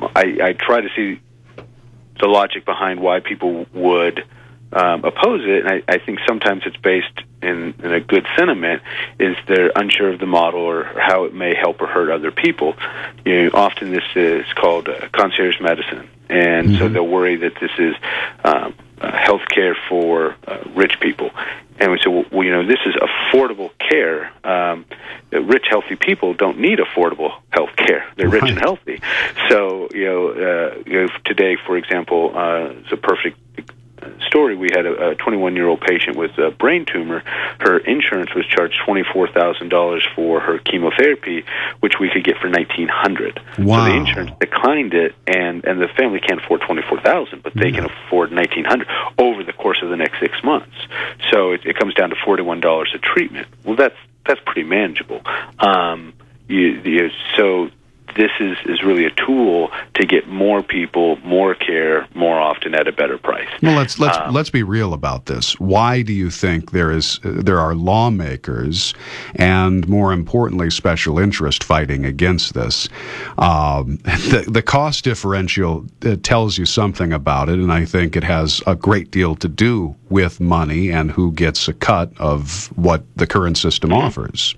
I, 0.00 0.38
I 0.42 0.52
try 0.52 0.80
to 0.80 0.88
see 0.94 1.20
the 2.18 2.26
logic 2.26 2.64
behind 2.64 3.00
why 3.00 3.20
people 3.20 3.66
would 3.72 4.24
um, 4.76 5.04
oppose 5.04 5.40
it, 5.44 5.64
and 5.64 5.68
I, 5.68 5.82
I 5.88 5.98
think 5.98 6.18
sometimes 6.28 6.62
it's 6.66 6.76
based 6.76 7.18
in, 7.40 7.74
in 7.82 7.92
a 7.94 8.00
good 8.00 8.26
sentiment, 8.36 8.82
is 9.18 9.34
they're 9.48 9.72
unsure 9.74 10.12
of 10.12 10.20
the 10.20 10.26
model 10.26 10.60
or 10.60 10.84
how 10.84 11.24
it 11.24 11.34
may 11.34 11.54
help 11.54 11.80
or 11.80 11.86
hurt 11.86 12.10
other 12.10 12.30
people. 12.30 12.74
You 13.24 13.44
know, 13.44 13.50
often 13.54 13.90
this 13.90 14.04
is 14.14 14.44
called 14.54 14.88
uh, 14.88 15.08
concierge 15.12 15.60
medicine, 15.60 16.08
and 16.28 16.68
mm-hmm. 16.68 16.78
so 16.78 16.88
they'll 16.90 17.06
worry 17.06 17.36
that 17.36 17.54
this 17.58 17.70
is 17.78 17.94
um, 18.44 18.74
uh, 19.00 19.16
health 19.16 19.48
care 19.48 19.76
for 19.88 20.36
uh, 20.46 20.58
rich 20.74 21.00
people. 21.00 21.30
And 21.78 21.92
we 21.92 21.98
say, 21.98 22.10
well, 22.10 22.24
well, 22.30 22.44
you 22.44 22.52
know, 22.52 22.66
this 22.66 22.80
is 22.86 22.94
affordable 22.94 23.70
care. 23.78 24.32
Um, 24.44 24.86
rich, 25.30 25.66
healthy 25.68 25.96
people 25.96 26.32
don't 26.32 26.58
need 26.58 26.78
affordable 26.78 27.32
health 27.50 27.76
care. 27.76 28.10
They're 28.16 28.30
rich 28.30 28.48
and 28.48 28.58
healthy. 28.58 29.00
So, 29.50 29.88
you 29.92 30.04
know, 30.06 30.28
uh, 30.30 30.82
you 30.86 31.02
know, 31.02 31.08
today, 31.24 31.56
for 31.66 31.76
example, 31.76 32.32
uh, 32.34 32.70
is 32.70 32.92
a 32.92 32.96
perfect 32.96 33.38
story, 34.26 34.56
we 34.56 34.68
had 34.72 34.86
a 34.86 35.14
21 35.14 35.56
year 35.56 35.68
old 35.68 35.80
patient 35.80 36.16
with 36.16 36.36
a 36.38 36.50
brain 36.50 36.84
tumor. 36.84 37.22
Her 37.60 37.78
insurance 37.78 38.34
was 38.34 38.46
charged 38.46 38.80
$24,000 38.86 40.14
for 40.14 40.40
her 40.40 40.58
chemotherapy, 40.58 41.44
which 41.80 41.94
we 42.00 42.10
could 42.10 42.24
get 42.24 42.36
for 42.38 42.48
1900 42.48 43.40
Wow. 43.58 43.86
So 43.86 43.92
the 43.92 43.96
insurance 43.96 44.30
declined 44.40 44.94
it, 44.94 45.14
and, 45.26 45.64
and 45.64 45.80
the 45.80 45.88
family 45.88 46.20
can't 46.20 46.42
afford 46.42 46.62
24000 46.62 47.42
but 47.42 47.54
they 47.54 47.72
can 47.72 47.84
afford 47.84 48.32
1900 48.32 48.86
over 49.18 49.42
the 49.42 49.52
course 49.52 49.80
of 49.82 49.90
the 49.90 49.96
next 49.96 50.20
six 50.20 50.42
months. 50.42 50.74
So 51.30 51.52
it, 51.52 51.64
it 51.64 51.78
comes 51.78 51.94
down 51.94 52.10
to 52.10 52.16
$41 52.16 52.94
a 52.94 52.98
treatment. 52.98 53.48
Well, 53.64 53.76
that's 53.76 53.96
that's 54.26 54.40
pretty 54.44 54.64
manageable. 54.64 55.22
Um, 55.60 56.12
you, 56.48 56.80
you, 56.84 57.10
so 57.36 57.70
this 58.16 58.30
is, 58.40 58.56
is 58.64 58.82
really 58.82 59.04
a 59.04 59.10
tool 59.10 59.70
to 59.94 60.06
get 60.06 60.28
more 60.28 60.62
people 60.62 61.16
more 61.18 61.54
care 61.54 62.06
more 62.14 62.38
often 62.38 62.74
at 62.74 62.88
a 62.88 62.92
better 62.92 63.18
price. 63.18 63.48
Well, 63.62 63.76
let's 63.76 63.98
let's 63.98 64.16
um, 64.16 64.34
let's 64.34 64.50
be 64.50 64.62
real 64.62 64.92
about 64.92 65.26
this. 65.26 65.58
Why 65.60 66.02
do 66.02 66.12
you 66.12 66.30
think 66.30 66.72
there 66.72 66.90
is 66.90 67.20
uh, 67.24 67.32
there 67.42 67.60
are 67.60 67.74
lawmakers 67.74 68.94
and 69.34 69.86
more 69.88 70.12
importantly 70.12 70.70
special 70.70 71.18
interest 71.18 71.62
fighting 71.62 72.04
against 72.04 72.54
this? 72.54 72.88
Um, 73.38 73.96
the 74.04 74.44
the 74.48 74.62
cost 74.62 75.04
differential 75.04 75.86
uh, 76.04 76.16
tells 76.22 76.58
you 76.58 76.66
something 76.66 77.12
about 77.12 77.48
it, 77.48 77.58
and 77.58 77.72
I 77.72 77.84
think 77.84 78.16
it 78.16 78.24
has 78.24 78.62
a 78.66 78.74
great 78.74 79.10
deal 79.10 79.36
to 79.36 79.48
do 79.48 79.94
with 80.08 80.40
money 80.40 80.90
and 80.90 81.10
who 81.10 81.32
gets 81.32 81.68
a 81.68 81.72
cut 81.74 82.12
of 82.18 82.70
what 82.76 83.04
the 83.16 83.26
current 83.26 83.58
system 83.58 83.90
mm-hmm. 83.90 84.06
offers. 84.06 84.54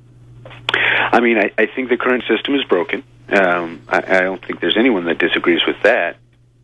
I 1.10 1.20
mean, 1.20 1.38
I, 1.38 1.50
I 1.56 1.66
think 1.66 1.88
the 1.88 1.96
current 1.96 2.24
system 2.28 2.54
is 2.54 2.64
broken. 2.64 3.02
Um, 3.28 3.82
I, 3.88 3.98
I 3.98 4.20
don't 4.20 4.44
think 4.44 4.60
there's 4.60 4.76
anyone 4.78 5.04
that 5.04 5.18
disagrees 5.18 5.60
with 5.66 5.80
that. 5.82 6.16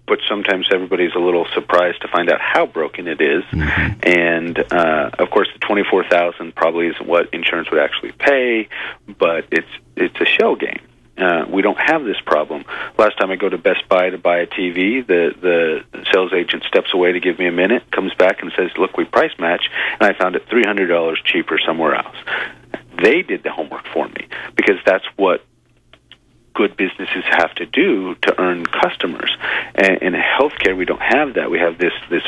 But 0.06 0.18
sometimes 0.28 0.68
everybody's 0.70 1.14
a 1.14 1.18
little 1.18 1.46
surprised 1.54 2.02
to 2.02 2.08
find 2.08 2.30
out 2.30 2.38
how 2.38 2.66
broken 2.66 3.08
it 3.08 3.22
is. 3.22 3.42
Mm-hmm. 3.44 4.00
and 4.02 4.58
uh, 4.70 5.10
of 5.18 5.30
course, 5.30 5.48
the 5.54 5.58
twenty 5.60 5.82
four 5.82 6.04
thousand 6.04 6.54
probably 6.54 6.88
isn't 6.88 7.06
what 7.06 7.32
insurance 7.32 7.70
would 7.70 7.80
actually 7.80 8.12
pay, 8.12 8.68
but 9.18 9.46
it's 9.50 9.68
it's 9.96 10.20
a 10.20 10.26
shell 10.26 10.56
game. 10.56 10.80
Uh, 11.16 11.46
we 11.48 11.62
don't 11.62 11.78
have 11.78 12.04
this 12.04 12.20
problem. 12.26 12.64
Last 12.98 13.16
time 13.18 13.30
I 13.30 13.36
go 13.36 13.48
to 13.48 13.56
Best 13.56 13.88
Buy 13.88 14.10
to 14.10 14.18
buy 14.18 14.40
a 14.40 14.46
TV, 14.46 15.06
the 15.06 15.32
the 15.40 16.04
sales 16.12 16.32
agent 16.34 16.64
steps 16.64 16.92
away 16.92 17.12
to 17.12 17.20
give 17.20 17.38
me 17.38 17.46
a 17.46 17.52
minute, 17.52 17.90
comes 17.90 18.12
back 18.14 18.42
and 18.42 18.52
says, 18.56 18.70
"Look, 18.76 18.96
we 18.96 19.04
price 19.04 19.32
match," 19.38 19.70
and 20.00 20.02
I 20.02 20.18
found 20.18 20.34
it 20.36 20.46
three 20.50 20.64
hundred 20.64 20.88
dollars 20.88 21.20
cheaper 21.24 21.58
somewhere 21.64 21.94
else. 21.94 22.16
They 23.00 23.22
did 23.22 23.42
the 23.42 23.52
homework 23.52 23.86
for 23.86 24.08
me 24.08 24.28
because 24.56 24.76
that's 24.84 25.04
what 25.16 25.44
good 26.54 26.76
businesses 26.76 27.24
have 27.30 27.54
to 27.56 27.66
do 27.66 28.14
to 28.22 28.40
earn 28.40 28.64
customers. 28.64 29.36
And 29.74 29.98
in 29.98 30.12
healthcare, 30.14 30.76
we 30.76 30.84
don't 30.84 31.02
have 31.02 31.34
that. 31.34 31.50
We 31.50 31.58
have 31.58 31.78
this 31.78 31.92
this 32.08 32.22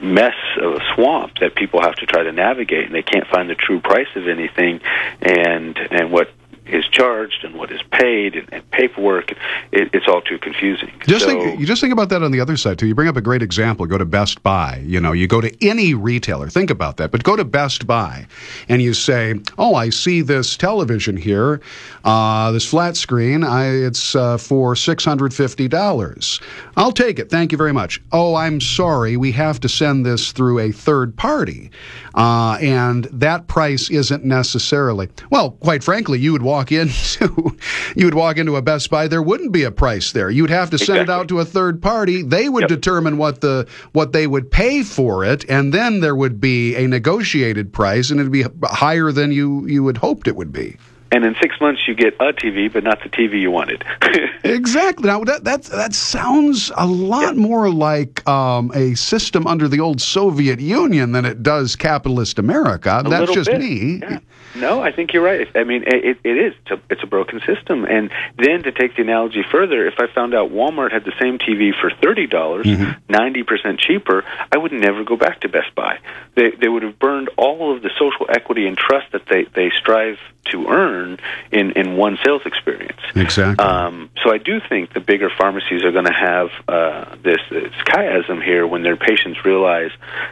mess 0.00 0.36
of 0.60 0.74
a 0.74 0.80
swamp 0.94 1.38
that 1.40 1.54
people 1.54 1.80
have 1.82 1.96
to 1.96 2.06
try 2.06 2.22
to 2.22 2.32
navigate, 2.32 2.86
and 2.86 2.94
they 2.94 3.02
can't 3.02 3.26
find 3.26 3.48
the 3.48 3.54
true 3.54 3.80
price 3.80 4.08
of 4.14 4.28
anything. 4.28 4.80
And 5.20 5.76
and 5.90 6.12
what 6.12 6.30
is 6.72 6.86
charged 6.88 7.44
and 7.44 7.54
what 7.54 7.70
is 7.70 7.82
paid 7.92 8.34
and, 8.34 8.48
and 8.52 8.68
paperwork. 8.70 9.32
It, 9.72 9.90
it's 9.92 10.08
all 10.08 10.22
too 10.22 10.38
confusing. 10.38 10.90
Just 11.06 11.24
so, 11.24 11.30
think, 11.30 11.60
you 11.60 11.66
just 11.66 11.80
think 11.80 11.92
about 11.92 12.08
that 12.08 12.22
on 12.22 12.32
the 12.32 12.40
other 12.40 12.56
side 12.56 12.78
too. 12.78 12.86
You 12.86 12.94
bring 12.94 13.08
up 13.08 13.16
a 13.16 13.20
great 13.20 13.42
example. 13.42 13.86
Go 13.86 13.98
to 13.98 14.04
Best 14.04 14.42
Buy. 14.42 14.82
You 14.84 15.00
know, 15.00 15.12
you 15.12 15.26
go 15.26 15.40
to 15.40 15.66
any 15.66 15.94
retailer. 15.94 16.48
Think 16.48 16.70
about 16.70 16.96
that. 16.96 17.10
But 17.10 17.24
go 17.24 17.36
to 17.36 17.44
Best 17.44 17.86
Buy, 17.86 18.26
and 18.68 18.80
you 18.80 18.94
say, 18.94 19.34
"Oh, 19.58 19.74
I 19.74 19.90
see 19.90 20.22
this 20.22 20.56
television 20.56 21.16
here, 21.16 21.60
uh, 22.04 22.52
this 22.52 22.68
flat 22.68 22.96
screen. 22.96 23.44
I, 23.44 23.66
it's 23.66 24.14
uh, 24.14 24.38
for 24.38 24.74
six 24.74 25.04
hundred 25.04 25.34
fifty 25.34 25.68
dollars. 25.68 26.40
I'll 26.76 26.92
take 26.92 27.18
it. 27.18 27.28
Thank 27.28 27.52
you 27.52 27.58
very 27.58 27.72
much. 27.72 28.00
Oh, 28.12 28.34
I'm 28.34 28.60
sorry. 28.60 29.16
We 29.16 29.32
have 29.32 29.60
to 29.60 29.68
send 29.68 30.06
this 30.06 30.32
through 30.32 30.58
a 30.60 30.72
third 30.72 31.16
party, 31.16 31.70
uh, 32.14 32.58
and 32.60 33.04
that 33.04 33.46
price 33.46 33.90
isn't 33.90 34.24
necessarily. 34.24 35.08
Well, 35.30 35.52
quite 35.52 35.84
frankly, 35.84 36.18
you 36.18 36.32
would 36.32 36.42
walk 36.42 36.61
into 36.70 37.56
you 37.96 38.04
would 38.04 38.14
walk 38.14 38.36
into 38.36 38.56
a 38.56 38.62
Best 38.62 38.90
Buy, 38.90 39.08
there 39.08 39.22
wouldn't 39.22 39.50
be 39.52 39.64
a 39.64 39.70
price 39.70 40.12
there. 40.12 40.30
You'd 40.30 40.50
have 40.50 40.70
to 40.70 40.78
send 40.78 41.00
exactly. 41.00 41.14
it 41.14 41.18
out 41.18 41.28
to 41.28 41.40
a 41.40 41.44
third 41.44 41.82
party. 41.82 42.22
They 42.22 42.48
would 42.48 42.62
yep. 42.62 42.68
determine 42.68 43.16
what 43.16 43.40
the 43.40 43.66
what 43.92 44.12
they 44.12 44.26
would 44.26 44.50
pay 44.50 44.82
for 44.82 45.24
it, 45.24 45.44
and 45.48 45.72
then 45.72 46.00
there 46.00 46.14
would 46.14 46.40
be 46.40 46.76
a 46.76 46.86
negotiated 46.86 47.72
price, 47.72 48.10
and 48.10 48.20
it'd 48.20 48.30
be 48.30 48.44
higher 48.62 49.10
than 49.10 49.32
you 49.32 49.66
you 49.66 49.86
had 49.86 49.96
hoped 49.96 50.28
it 50.28 50.36
would 50.36 50.52
be. 50.52 50.76
and 51.12 51.26
in 51.26 51.34
six 51.40 51.60
months 51.60 51.82
you 51.86 51.94
get 51.94 52.14
a 52.14 52.32
TV, 52.32 52.72
but 52.72 52.82
not 52.82 53.02
the 53.02 53.08
TV 53.10 53.38
you 53.40 53.50
wanted. 53.50 53.84
exactly. 54.44 55.06
Now 55.06 55.22
that 55.24 55.44
that 55.44 55.64
that 55.64 55.94
sounds 55.94 56.72
a 56.76 56.86
lot 56.86 57.36
yeah. 57.36 57.42
more 57.42 57.70
like 57.70 58.26
um, 58.26 58.72
a 58.74 58.94
system 58.94 59.46
under 59.46 59.68
the 59.68 59.78
old 59.78 60.00
Soviet 60.00 60.58
Union 60.58 61.12
than 61.12 61.26
it 61.26 61.42
does 61.42 61.76
capitalist 61.76 62.38
America. 62.38 63.02
A 63.04 63.08
That's 63.08 63.32
just 63.32 63.50
bit. 63.50 63.60
me. 63.60 63.98
Yeah. 64.00 64.18
No, 64.54 64.82
I 64.82 64.92
think 64.92 65.12
you're 65.12 65.22
right. 65.22 65.48
I 65.54 65.64
mean, 65.64 65.84
it, 65.86 66.18
it 66.24 66.36
is. 66.36 66.54
It's 66.62 66.70
a, 66.70 66.80
it's 66.90 67.02
a 67.02 67.06
broken 67.06 67.40
system. 67.40 67.84
And 67.84 68.10
then 68.36 68.62
to 68.64 68.72
take 68.72 68.96
the 68.96 69.02
analogy 69.02 69.42
further, 69.50 69.86
if 69.86 69.94
I 69.98 70.06
found 70.12 70.34
out 70.34 70.50
Walmart 70.50 70.92
had 70.92 71.04
the 71.04 71.12
same 71.20 71.38
TV 71.38 71.70
for 71.78 71.90
thirty 72.02 72.26
dollars, 72.26 72.66
mm-hmm. 72.66 73.00
90 73.08 73.42
percent 73.44 73.80
cheaper, 73.80 74.24
I 74.50 74.58
would 74.58 74.72
never 74.72 75.04
go 75.04 75.16
back 75.16 75.40
to 75.40 75.48
Best 75.48 75.74
Buy. 75.74 75.98
They 76.34 76.50
they 76.50 76.68
would 76.68 76.82
have 76.82 76.98
burned 76.98 77.30
all 77.36 77.74
of 77.74 77.82
the 77.82 77.90
social 77.98 78.26
equity 78.28 78.66
and 78.66 78.76
trust 78.76 79.12
that 79.12 79.26
they 79.26 79.44
they 79.54 79.70
strive 79.78 80.18
to 80.50 80.66
earn 80.68 81.18
in 81.50 81.72
in 81.72 81.96
one 81.96 82.18
sales 82.24 82.42
experience. 82.44 83.00
Exactly. 83.14 83.64
Um, 83.64 84.10
so 84.22 84.32
I 84.32 84.38
do 84.38 84.60
think 84.68 84.92
the 84.92 85.00
bigger 85.00 85.30
pharmacies 85.30 85.84
are 85.84 85.92
going 85.92 86.06
to 86.06 86.12
have 86.12 86.50
uh, 86.68 87.16
this, 87.22 87.38
this 87.50 87.72
chiasm 87.86 88.42
here 88.42 88.66
when 88.66 88.82
their 88.82 88.96
patients 88.96 89.44
realize 89.44 89.90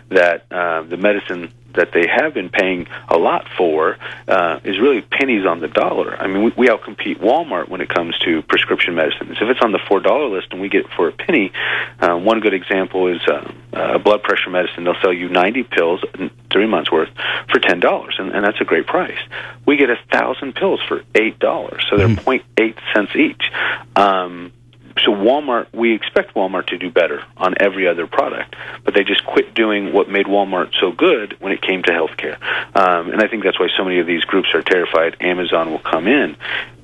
that 0.08 0.46
uh, 0.50 0.82
the 0.82 0.96
medicine 0.96 1.52
that 1.74 1.92
they 1.92 2.06
have 2.06 2.34
been 2.34 2.48
paying 2.48 2.86
a 3.08 3.18
lot 3.18 3.46
for 3.56 3.96
uh, 4.28 4.60
is 4.64 4.78
really 4.78 5.00
pennies 5.00 5.46
on 5.46 5.60
the 5.60 5.68
dollar. 5.68 6.16
I 6.16 6.26
mean, 6.26 6.42
we, 6.44 6.52
we 6.56 6.68
outcompete 6.68 7.18
Walmart 7.18 7.68
when 7.68 7.80
it 7.80 7.88
comes 7.88 8.18
to 8.20 8.42
prescription 8.42 8.94
medicines. 8.94 9.38
If 9.40 9.48
it's 9.48 9.60
on 9.62 9.72
the 9.72 9.80
four 9.88 10.00
dollar 10.00 10.28
list 10.28 10.48
and 10.52 10.60
we 10.60 10.68
get 10.68 10.86
it 10.86 10.92
for 10.96 11.08
a 11.08 11.12
penny, 11.12 11.52
uh, 12.00 12.16
one 12.16 12.40
good 12.40 12.54
example 12.54 13.08
is 13.08 13.20
uh, 13.28 13.52
a 13.72 13.98
blood 13.98 14.22
pressure 14.22 14.50
medicine. 14.50 14.84
They'll 14.84 15.00
sell 15.02 15.12
you 15.12 15.28
ninety 15.28 15.62
pills, 15.62 16.02
three 16.50 16.66
months 16.66 16.90
worth, 16.90 17.10
for 17.50 17.58
ten 17.58 17.80
dollars, 17.80 18.16
and, 18.18 18.30
and 18.32 18.44
that's 18.44 18.60
a 18.60 18.64
great 18.64 18.86
price. 18.86 19.18
We 19.66 19.76
get 19.76 19.90
a 19.90 19.98
thousand 20.12 20.54
pills 20.54 20.80
for 20.86 21.02
eight 21.14 21.38
dollars, 21.38 21.86
so 21.88 21.96
they're 21.96 22.08
mm. 22.08 22.40
0.8 22.56 22.76
cents 22.94 23.16
each. 23.16 23.50
Um, 23.96 24.52
so 24.98 25.12
Walmart, 25.12 25.72
we 25.72 25.94
expect 25.94 26.34
Walmart 26.34 26.66
to 26.68 26.78
do 26.78 26.90
better 26.90 27.22
on 27.36 27.54
every 27.58 27.86
other 27.86 28.06
product, 28.06 28.56
but 28.84 28.94
they 28.94 29.04
just 29.04 29.24
quit 29.24 29.54
doing 29.54 29.92
what 29.92 30.08
made 30.08 30.26
Walmart 30.26 30.72
so 30.80 30.92
good 30.92 31.36
when 31.40 31.52
it 31.52 31.62
came 31.62 31.82
to 31.84 31.90
healthcare. 31.92 32.36
Um, 32.76 33.12
and 33.12 33.22
I 33.22 33.28
think 33.28 33.44
that's 33.44 33.58
why 33.58 33.68
so 33.76 33.84
many 33.84 34.00
of 34.00 34.06
these 34.06 34.24
groups 34.24 34.48
are 34.54 34.62
terrified 34.62 35.16
Amazon 35.20 35.70
will 35.70 35.78
come 35.78 36.06
in. 36.08 36.36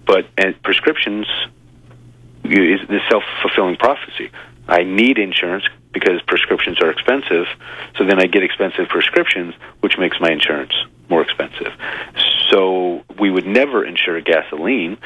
But 0.06 0.26
and 0.38 0.60
prescriptions 0.62 1.26
is 2.44 2.80
the 2.88 3.00
self 3.10 3.24
fulfilling 3.42 3.76
prophecy. 3.76 4.30
I 4.68 4.84
need 4.84 5.18
insurance 5.18 5.64
because 5.92 6.20
prescriptions 6.22 6.80
are 6.80 6.90
expensive, 6.90 7.46
so 7.96 8.04
then 8.04 8.20
I 8.20 8.26
get 8.26 8.42
expensive 8.42 8.88
prescriptions, 8.88 9.54
which 9.80 9.98
makes 9.98 10.20
my 10.20 10.30
insurance 10.30 10.72
more 11.08 11.22
expensive. 11.22 11.72
So 12.50 13.02
we 13.18 13.30
would 13.30 13.46
never 13.46 13.84
insure 13.84 14.20
gasoline. 14.20 14.98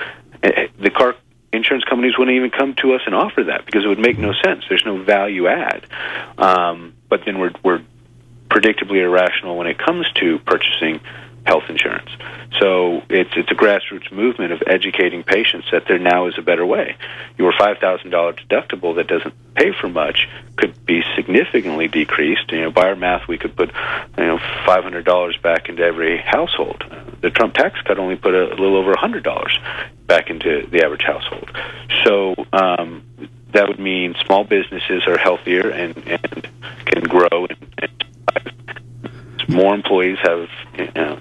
Eh, 0.43 0.51
eh, 0.55 0.67
the 0.79 0.91
car 0.91 1.15
insurance 1.53 1.85
companies 1.85 2.17
wouldn't 2.19 2.37
even 2.37 2.51
come 2.51 2.75
to 2.77 2.95
us 2.95 3.01
and 3.07 3.15
offer 3.15 3.45
that 3.45 3.67
because 3.67 3.85
it 3.85 3.89
would 3.89 3.99
make 3.99 4.19
no 4.19 4.33
sense. 4.33 4.65
There's 4.69 4.85
no 4.85 5.03
value 5.03 5.49
add. 5.49 5.87
Um, 6.39 6.95
but 7.09 7.23
then 7.27 7.39
we're, 7.39 7.53
we're 7.63 7.83
predictably 8.49 9.03
irrational 9.03 9.57
when 9.57 9.67
it 9.67 9.79
comes 9.79 10.11
to 10.15 10.39
purchasing 10.41 11.01
health 11.47 11.65
insurance. 11.69 12.11
So 12.61 13.03
it's 13.09 13.31
it's 13.37 13.51
a 13.51 13.55
grassroots 13.55 14.13
movement 14.13 14.53
of 14.53 14.63
educating 14.67 15.23
patients 15.23 15.69
that 15.73 15.87
there 15.87 15.99
now 15.99 16.27
is 16.27 16.35
a 16.39 16.43
better 16.43 16.67
way. 16.67 16.97
Your 17.39 17.53
five 17.59 17.79
thousand 17.79 18.11
dollar 18.11 18.35
deductible 18.35 18.97
that 18.97 19.07
doesn't 19.07 19.35
pay 19.55 19.73
for 19.73 19.89
much 19.89 20.29
could 20.57 20.85
be 20.85 21.03
significantly 21.17 21.89
decreased. 21.89 22.51
You 22.51 22.63
know, 22.63 22.71
by 22.71 22.89
our 22.89 22.97
math, 22.97 23.29
we 23.29 23.39
could 23.39 23.57
put 23.57 23.73
you 24.19 24.27
know 24.27 24.39
five 24.67 24.83
hundred 24.83 25.05
dollars 25.05 25.37
back 25.43 25.69
into 25.69 25.83
every 25.83 26.19
household. 26.19 26.85
The 27.21 27.31
Trump 27.31 27.55
tax 27.55 27.81
cut 27.83 27.99
only 27.99 28.17
put 28.17 28.35
a, 28.35 28.49
little 28.49 28.77
over 28.77 28.93
a 28.93 28.99
hundred 28.99 29.25
dollars 29.25 29.59
back 30.07 30.31
into 30.31 30.67
the 30.71 30.85
average 30.85 31.03
household. 31.03 31.51
So 32.05 32.35
um, 32.53 33.03
that 33.53 33.69
would 33.69 33.79
mean 33.79 34.15
small 34.25 34.45
businesses 34.45 35.07
are 35.07 35.19
healthier 35.19 35.71
and, 35.71 35.97
and 35.97 36.49
can 36.87 37.05
grow 37.05 37.47
and, 37.47 37.75
and 37.79 38.00
more 39.51 39.75
employees 39.75 40.19
have 40.23 40.49
you 40.79 40.91
know, 40.95 41.21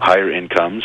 higher 0.00 0.30
incomes. 0.30 0.84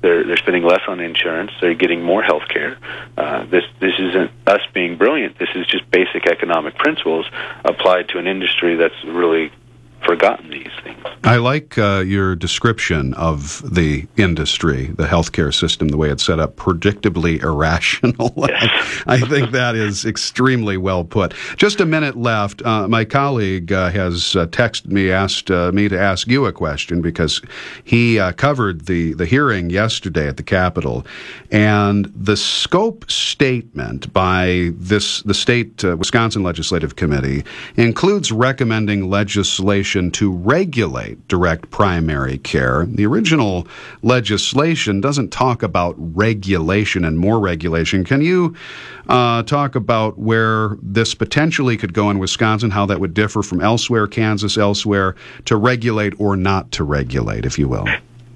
They're 0.00 0.24
they're 0.24 0.36
spending 0.36 0.64
less 0.64 0.82
on 0.88 1.00
insurance. 1.00 1.52
They're 1.60 1.74
getting 1.74 2.02
more 2.02 2.22
health 2.22 2.48
care. 2.48 2.78
Uh, 3.16 3.44
this 3.44 3.64
this 3.80 3.94
isn't 3.98 4.30
us 4.46 4.62
being 4.72 4.96
brilliant. 4.96 5.38
This 5.38 5.50
is 5.54 5.66
just 5.66 5.90
basic 5.90 6.26
economic 6.26 6.76
principles 6.76 7.26
applied 7.64 8.08
to 8.10 8.18
an 8.18 8.26
industry 8.26 8.76
that's 8.76 9.04
really 9.04 9.50
forgotten 10.04 10.50
these 10.50 10.72
things. 10.82 11.04
I 11.24 11.36
like 11.36 11.78
uh, 11.78 12.02
your 12.04 12.34
description 12.34 13.14
of 13.14 13.62
the 13.74 14.06
industry, 14.16 14.86
the 14.86 15.06
healthcare 15.06 15.54
system, 15.54 15.88
the 15.88 15.96
way 15.96 16.10
it's 16.10 16.24
set 16.24 16.40
up, 16.40 16.56
predictably 16.56 17.42
irrational. 17.42 18.32
Yes. 18.52 19.02
I 19.06 19.18
think 19.20 19.52
that 19.52 19.74
is 19.74 20.04
extremely 20.04 20.76
well 20.76 21.04
put. 21.04 21.32
Just 21.56 21.80
a 21.80 21.86
minute 21.86 22.16
left. 22.16 22.60
Uh, 22.62 22.86
my 22.86 23.04
colleague 23.04 23.72
uh, 23.72 23.88
has 23.90 24.36
uh, 24.36 24.46
texted 24.46 24.88
me, 24.88 25.10
asked 25.10 25.50
uh, 25.50 25.72
me 25.72 25.88
to 25.88 25.98
ask 25.98 26.28
you 26.28 26.44
a 26.46 26.52
question 26.52 27.00
because 27.00 27.40
he 27.84 28.18
uh, 28.18 28.32
covered 28.32 28.86
the, 28.86 29.14
the 29.14 29.24
hearing 29.26 29.70
yesterday 29.70 30.28
at 30.28 30.36
the 30.36 30.42
Capitol, 30.42 31.06
and 31.50 32.12
the 32.14 32.36
scope 32.36 33.10
statement 33.10 34.12
by 34.12 34.70
this 34.74 35.22
the 35.22 35.34
state 35.34 35.82
Wisconsin 35.82 36.42
Legislative 36.42 36.96
Committee 36.96 37.44
includes 37.76 38.32
recommending 38.32 39.08
legislation 39.08 40.10
to 40.10 40.30
regulate 40.30 41.11
direct 41.28 41.70
primary 41.70 42.38
care. 42.38 42.86
The 42.86 43.06
original 43.06 43.66
legislation 44.02 45.00
doesn't 45.00 45.30
talk 45.30 45.62
about 45.62 45.94
regulation 45.98 47.04
and 47.04 47.18
more 47.18 47.40
regulation. 47.40 48.04
Can 48.04 48.22
you 48.22 48.54
uh, 49.08 49.42
talk 49.42 49.74
about 49.74 50.18
where 50.18 50.76
this 50.82 51.14
potentially 51.14 51.76
could 51.76 51.94
go 51.94 52.10
in 52.10 52.18
Wisconsin, 52.18 52.70
how 52.70 52.86
that 52.86 53.00
would 53.00 53.14
differ 53.14 53.42
from 53.42 53.60
elsewhere, 53.60 54.06
Kansas, 54.06 54.56
elsewhere, 54.56 55.14
to 55.44 55.56
regulate 55.56 56.14
or 56.18 56.36
not 56.36 56.70
to 56.72 56.84
regulate, 56.84 57.44
if 57.44 57.58
you 57.58 57.68
will? 57.68 57.86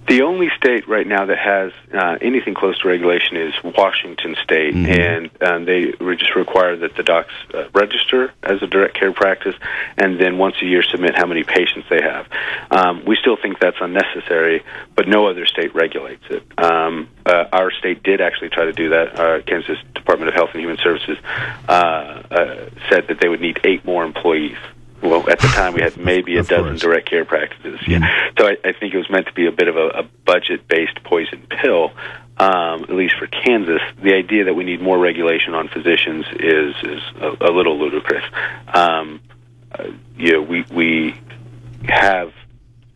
The 0.09 0.23
only 0.23 0.51
state 0.57 0.87
right 0.89 1.07
now 1.07 1.27
that 1.27 1.39
has 1.39 1.73
uh, 1.93 2.19
anything 2.21 2.55
close 2.55 2.79
to 2.81 2.89
regulation 2.89 3.37
is 3.37 3.53
Washington 3.65 4.37
State, 4.45 4.75
mm-hmm. 4.75 4.87
and 4.87 5.43
um, 5.43 5.65
they 5.65 5.93
just 6.15 6.37
require 6.37 6.77
that 6.77 6.95
the 6.95 7.03
docs 7.03 7.33
uh, 7.53 7.69
register 7.75 8.33
as 8.45 8.63
a 8.63 8.69
direct 8.69 8.95
care 8.95 9.13
practice, 9.13 9.57
and 9.97 10.21
then 10.21 10.39
once 10.39 10.57
a 10.63 10.65
year 10.65 10.85
submit 10.85 11.17
how 11.17 11.27
many 11.27 11.43
patients 11.43 11.89
they 11.91 12.01
have. 12.01 12.29
Um, 12.71 13.05
we 13.05 13.17
still 13.17 13.37
think 13.37 13.59
that's 13.59 13.79
unnecessary, 13.81 14.65
but 14.95 15.09
no 15.09 15.27
other 15.27 15.45
state 15.45 15.75
regulates 15.75 16.25
it. 16.31 16.45
Um, 16.57 17.09
uh, 17.25 17.47
our 17.53 17.73
state 17.73 18.05
did 18.05 18.21
actually 18.21 18.51
try 18.51 18.67
to 18.67 18.73
do 18.73 18.91
that. 18.91 19.19
Uh, 19.19 19.43
Kansas 19.43 19.79
Department 19.95 20.29
of 20.29 20.35
Health 20.35 20.51
and 20.53 20.61
Human 20.61 20.79
Services 20.79 21.19
uh, 21.69 21.73
uh, 21.73 22.71
said 22.89 23.09
that 23.09 23.19
they 23.21 23.29
would 23.29 23.41
need 23.41 23.61
eight 23.65 23.85
more 23.85 24.05
employees 24.05 24.57
well, 25.09 25.31
at 25.31 25.41
the 25.41 25.49
time 25.49 25.75
we 25.75 25.83
had 25.83 25.97
maybe 25.97 26.37
a 26.37 26.43
dozen 26.43 26.73
course. 26.73 26.81
direct 26.81 27.09
care 27.09 27.25
practices. 27.25 27.81
Yeah, 27.87 27.99
mm-hmm. 27.99 28.37
so 28.39 28.47
I, 28.47 28.57
I 28.69 28.73
think 28.73 28.95
it 28.95 28.99
was 28.99 29.11
meant 29.11 29.27
to 29.27 29.33
be 29.33 29.47
a 29.47 29.53
bit 29.53 29.69
of 29.69 29.77
a, 29.77 29.89
a 29.89 30.03
budget-based 30.25 31.03
poison 31.05 31.47
pill. 31.49 31.93
Um, 32.39 32.83
at 32.83 32.91
least 32.91 33.15
for 33.19 33.27
Kansas, 33.27 33.81
the 34.03 34.15
idea 34.15 34.45
that 34.45 34.55
we 34.55 34.65
need 34.65 34.83
more 34.83 34.99
regulation 34.99 35.55
on 35.55 35.69
physicians 35.69 36.27
is 36.33 36.75
is 36.83 37.03
a, 37.21 37.49
a 37.49 37.51
little 37.51 37.79
ludicrous. 37.79 38.25
Um, 38.73 39.21
uh, 39.73 39.85
you 40.19 40.33
know, 40.33 40.43
we 40.43 40.65
we 40.71 41.15
have 41.89 42.33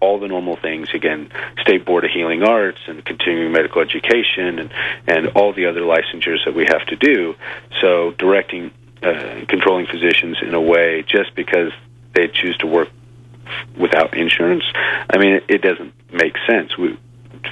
all 0.00 0.18
the 0.18 0.28
normal 0.28 0.56
things 0.56 0.88
again 0.94 1.30
state 1.60 1.84
board 1.84 2.04
of 2.04 2.10
healing 2.10 2.42
arts 2.42 2.80
and 2.86 3.04
continuing 3.04 3.52
medical 3.52 3.82
education 3.82 4.58
and 4.58 4.70
and 5.06 5.28
all 5.28 5.52
the 5.52 5.66
other 5.66 5.82
licensures 5.82 6.44
that 6.44 6.54
we 6.54 6.64
have 6.64 6.84
to 6.86 6.96
do 6.96 7.34
so 7.80 8.12
directing 8.12 8.70
uh, 9.02 9.44
controlling 9.48 9.86
physicians 9.86 10.38
in 10.42 10.54
a 10.54 10.60
way 10.60 11.04
just 11.06 11.34
because 11.34 11.72
they 12.14 12.28
choose 12.28 12.56
to 12.58 12.66
work 12.66 12.88
without 13.78 14.16
insurance. 14.16 14.64
I 14.74 15.18
mean, 15.18 15.34
it, 15.34 15.44
it 15.48 15.62
doesn't 15.62 15.92
make 16.12 16.34
sense. 16.46 16.76
We, 16.76 16.98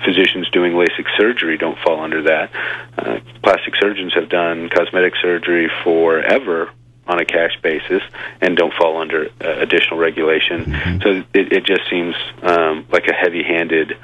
physicians 0.05 0.49
doing 0.51 0.73
LASIK 0.73 1.07
surgery 1.17 1.57
don't 1.57 1.79
fall 1.79 2.01
under 2.01 2.23
that. 2.23 2.51
Uh, 2.97 3.21
plastic 3.43 3.75
surgeons 3.81 4.13
have 4.15 4.29
done 4.29 4.69
cosmetic 4.69 5.15
surgery 5.21 5.71
forever 5.83 6.71
on 7.07 7.19
a 7.19 7.25
cash 7.25 7.59
basis 7.63 8.03
and 8.41 8.57
don't 8.57 8.75
fall 8.75 9.01
under 9.01 9.29
uh, 9.41 9.49
additional 9.59 9.99
regulation. 9.99 10.67
Mm-hmm. 10.67 11.01
So 11.03 11.09
it, 11.33 11.53
it 11.53 11.65
just 11.65 11.89
seems 11.89 12.15
um, 12.43 12.87
like 12.93 13.07
a 13.07 13.15
heavy-handed 13.15 13.97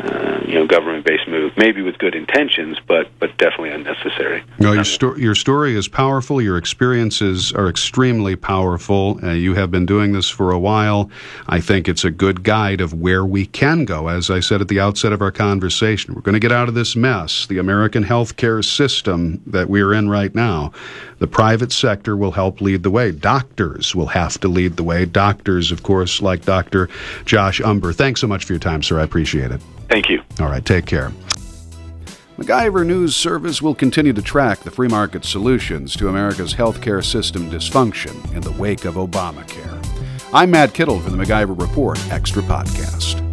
uh, 0.00 0.40
you 0.46 0.54
know, 0.54 0.66
government-based 0.66 1.28
move, 1.28 1.52
maybe 1.56 1.82
with 1.82 1.98
good 1.98 2.14
intentions, 2.14 2.78
but 2.86 3.08
but 3.18 3.36
definitely 3.38 3.70
unnecessary. 3.70 4.42
No, 4.58 4.72
your, 4.72 4.84
sto- 4.84 5.16
your 5.16 5.34
story 5.34 5.76
is 5.76 5.88
powerful. 5.88 6.40
Your 6.40 6.56
experiences 6.56 7.52
are 7.52 7.68
extremely 7.68 8.36
powerful. 8.36 9.18
Uh, 9.22 9.32
you 9.32 9.54
have 9.54 9.70
been 9.70 9.86
doing 9.86 10.12
this 10.12 10.28
for 10.28 10.50
a 10.50 10.58
while. 10.58 11.10
I 11.48 11.60
think 11.60 11.88
it's 11.88 12.04
a 12.04 12.10
good 12.10 12.42
guide 12.42 12.80
of 12.80 12.94
where 12.94 13.24
we 13.24 13.46
can 13.46 13.84
go. 13.84 14.08
As 14.08 14.30
I 14.30 14.40
said 14.40 14.60
at 14.60 14.68
the 14.68 14.80
outset 14.80 15.12
of 15.12 15.22
our 15.22 15.32
conversation, 15.32 16.14
we're 16.14 16.20
going 16.20 16.34
to 16.34 16.40
get 16.40 16.52
out 16.52 16.68
of 16.68 16.74
this 16.74 16.94
mess, 16.94 17.46
the 17.46 17.58
American 17.58 18.04
healthcare 18.04 18.64
system 18.64 19.42
that 19.46 19.68
we're 19.68 19.92
in 19.92 20.08
right 20.08 20.34
now. 20.34 20.72
The 21.18 21.26
private 21.26 21.72
sector 21.72 22.16
will 22.16 22.32
help 22.32 22.60
lead 22.60 22.82
the 22.82 22.90
way. 22.90 23.10
Doctors 23.10 23.94
will 23.94 24.06
have 24.06 24.38
to 24.40 24.48
lead 24.48 24.76
the 24.76 24.82
way. 24.82 25.04
Doctors, 25.06 25.72
of 25.72 25.82
course, 25.82 26.20
like 26.20 26.44
Dr. 26.44 26.88
Josh 27.24 27.60
Umbehr. 27.60 27.94
Thanks 27.94 28.20
so 28.20 28.26
much 28.26 28.44
for 28.44 28.52
your 28.52 28.60
time, 28.60 28.82
sir. 28.82 29.00
I 29.00 29.04
appreciate 29.04 29.50
it. 29.50 29.60
Thank 29.94 30.08
you. 30.08 30.24
All 30.40 30.48
right, 30.48 30.64
take 30.64 30.86
care. 30.86 31.12
MacIver 32.36 32.84
News 32.84 33.14
Service 33.14 33.62
will 33.62 33.76
continue 33.76 34.12
to 34.12 34.20
track 34.20 34.58
the 34.58 34.70
free 34.72 34.88
market 34.88 35.24
solutions 35.24 35.94
to 35.94 36.08
America's 36.08 36.52
healthcare 36.52 37.04
system 37.04 37.48
dysfunction 37.48 38.34
in 38.34 38.40
the 38.40 38.50
wake 38.50 38.86
of 38.86 38.96
Obamacare. 38.96 39.80
I'm 40.32 40.50
Matt 40.50 40.74
Kittle 40.74 40.98
for 40.98 41.10
the 41.10 41.16
MacIver 41.16 41.56
Report 41.56 41.96
Extra 42.10 42.42
Podcast. 42.42 43.23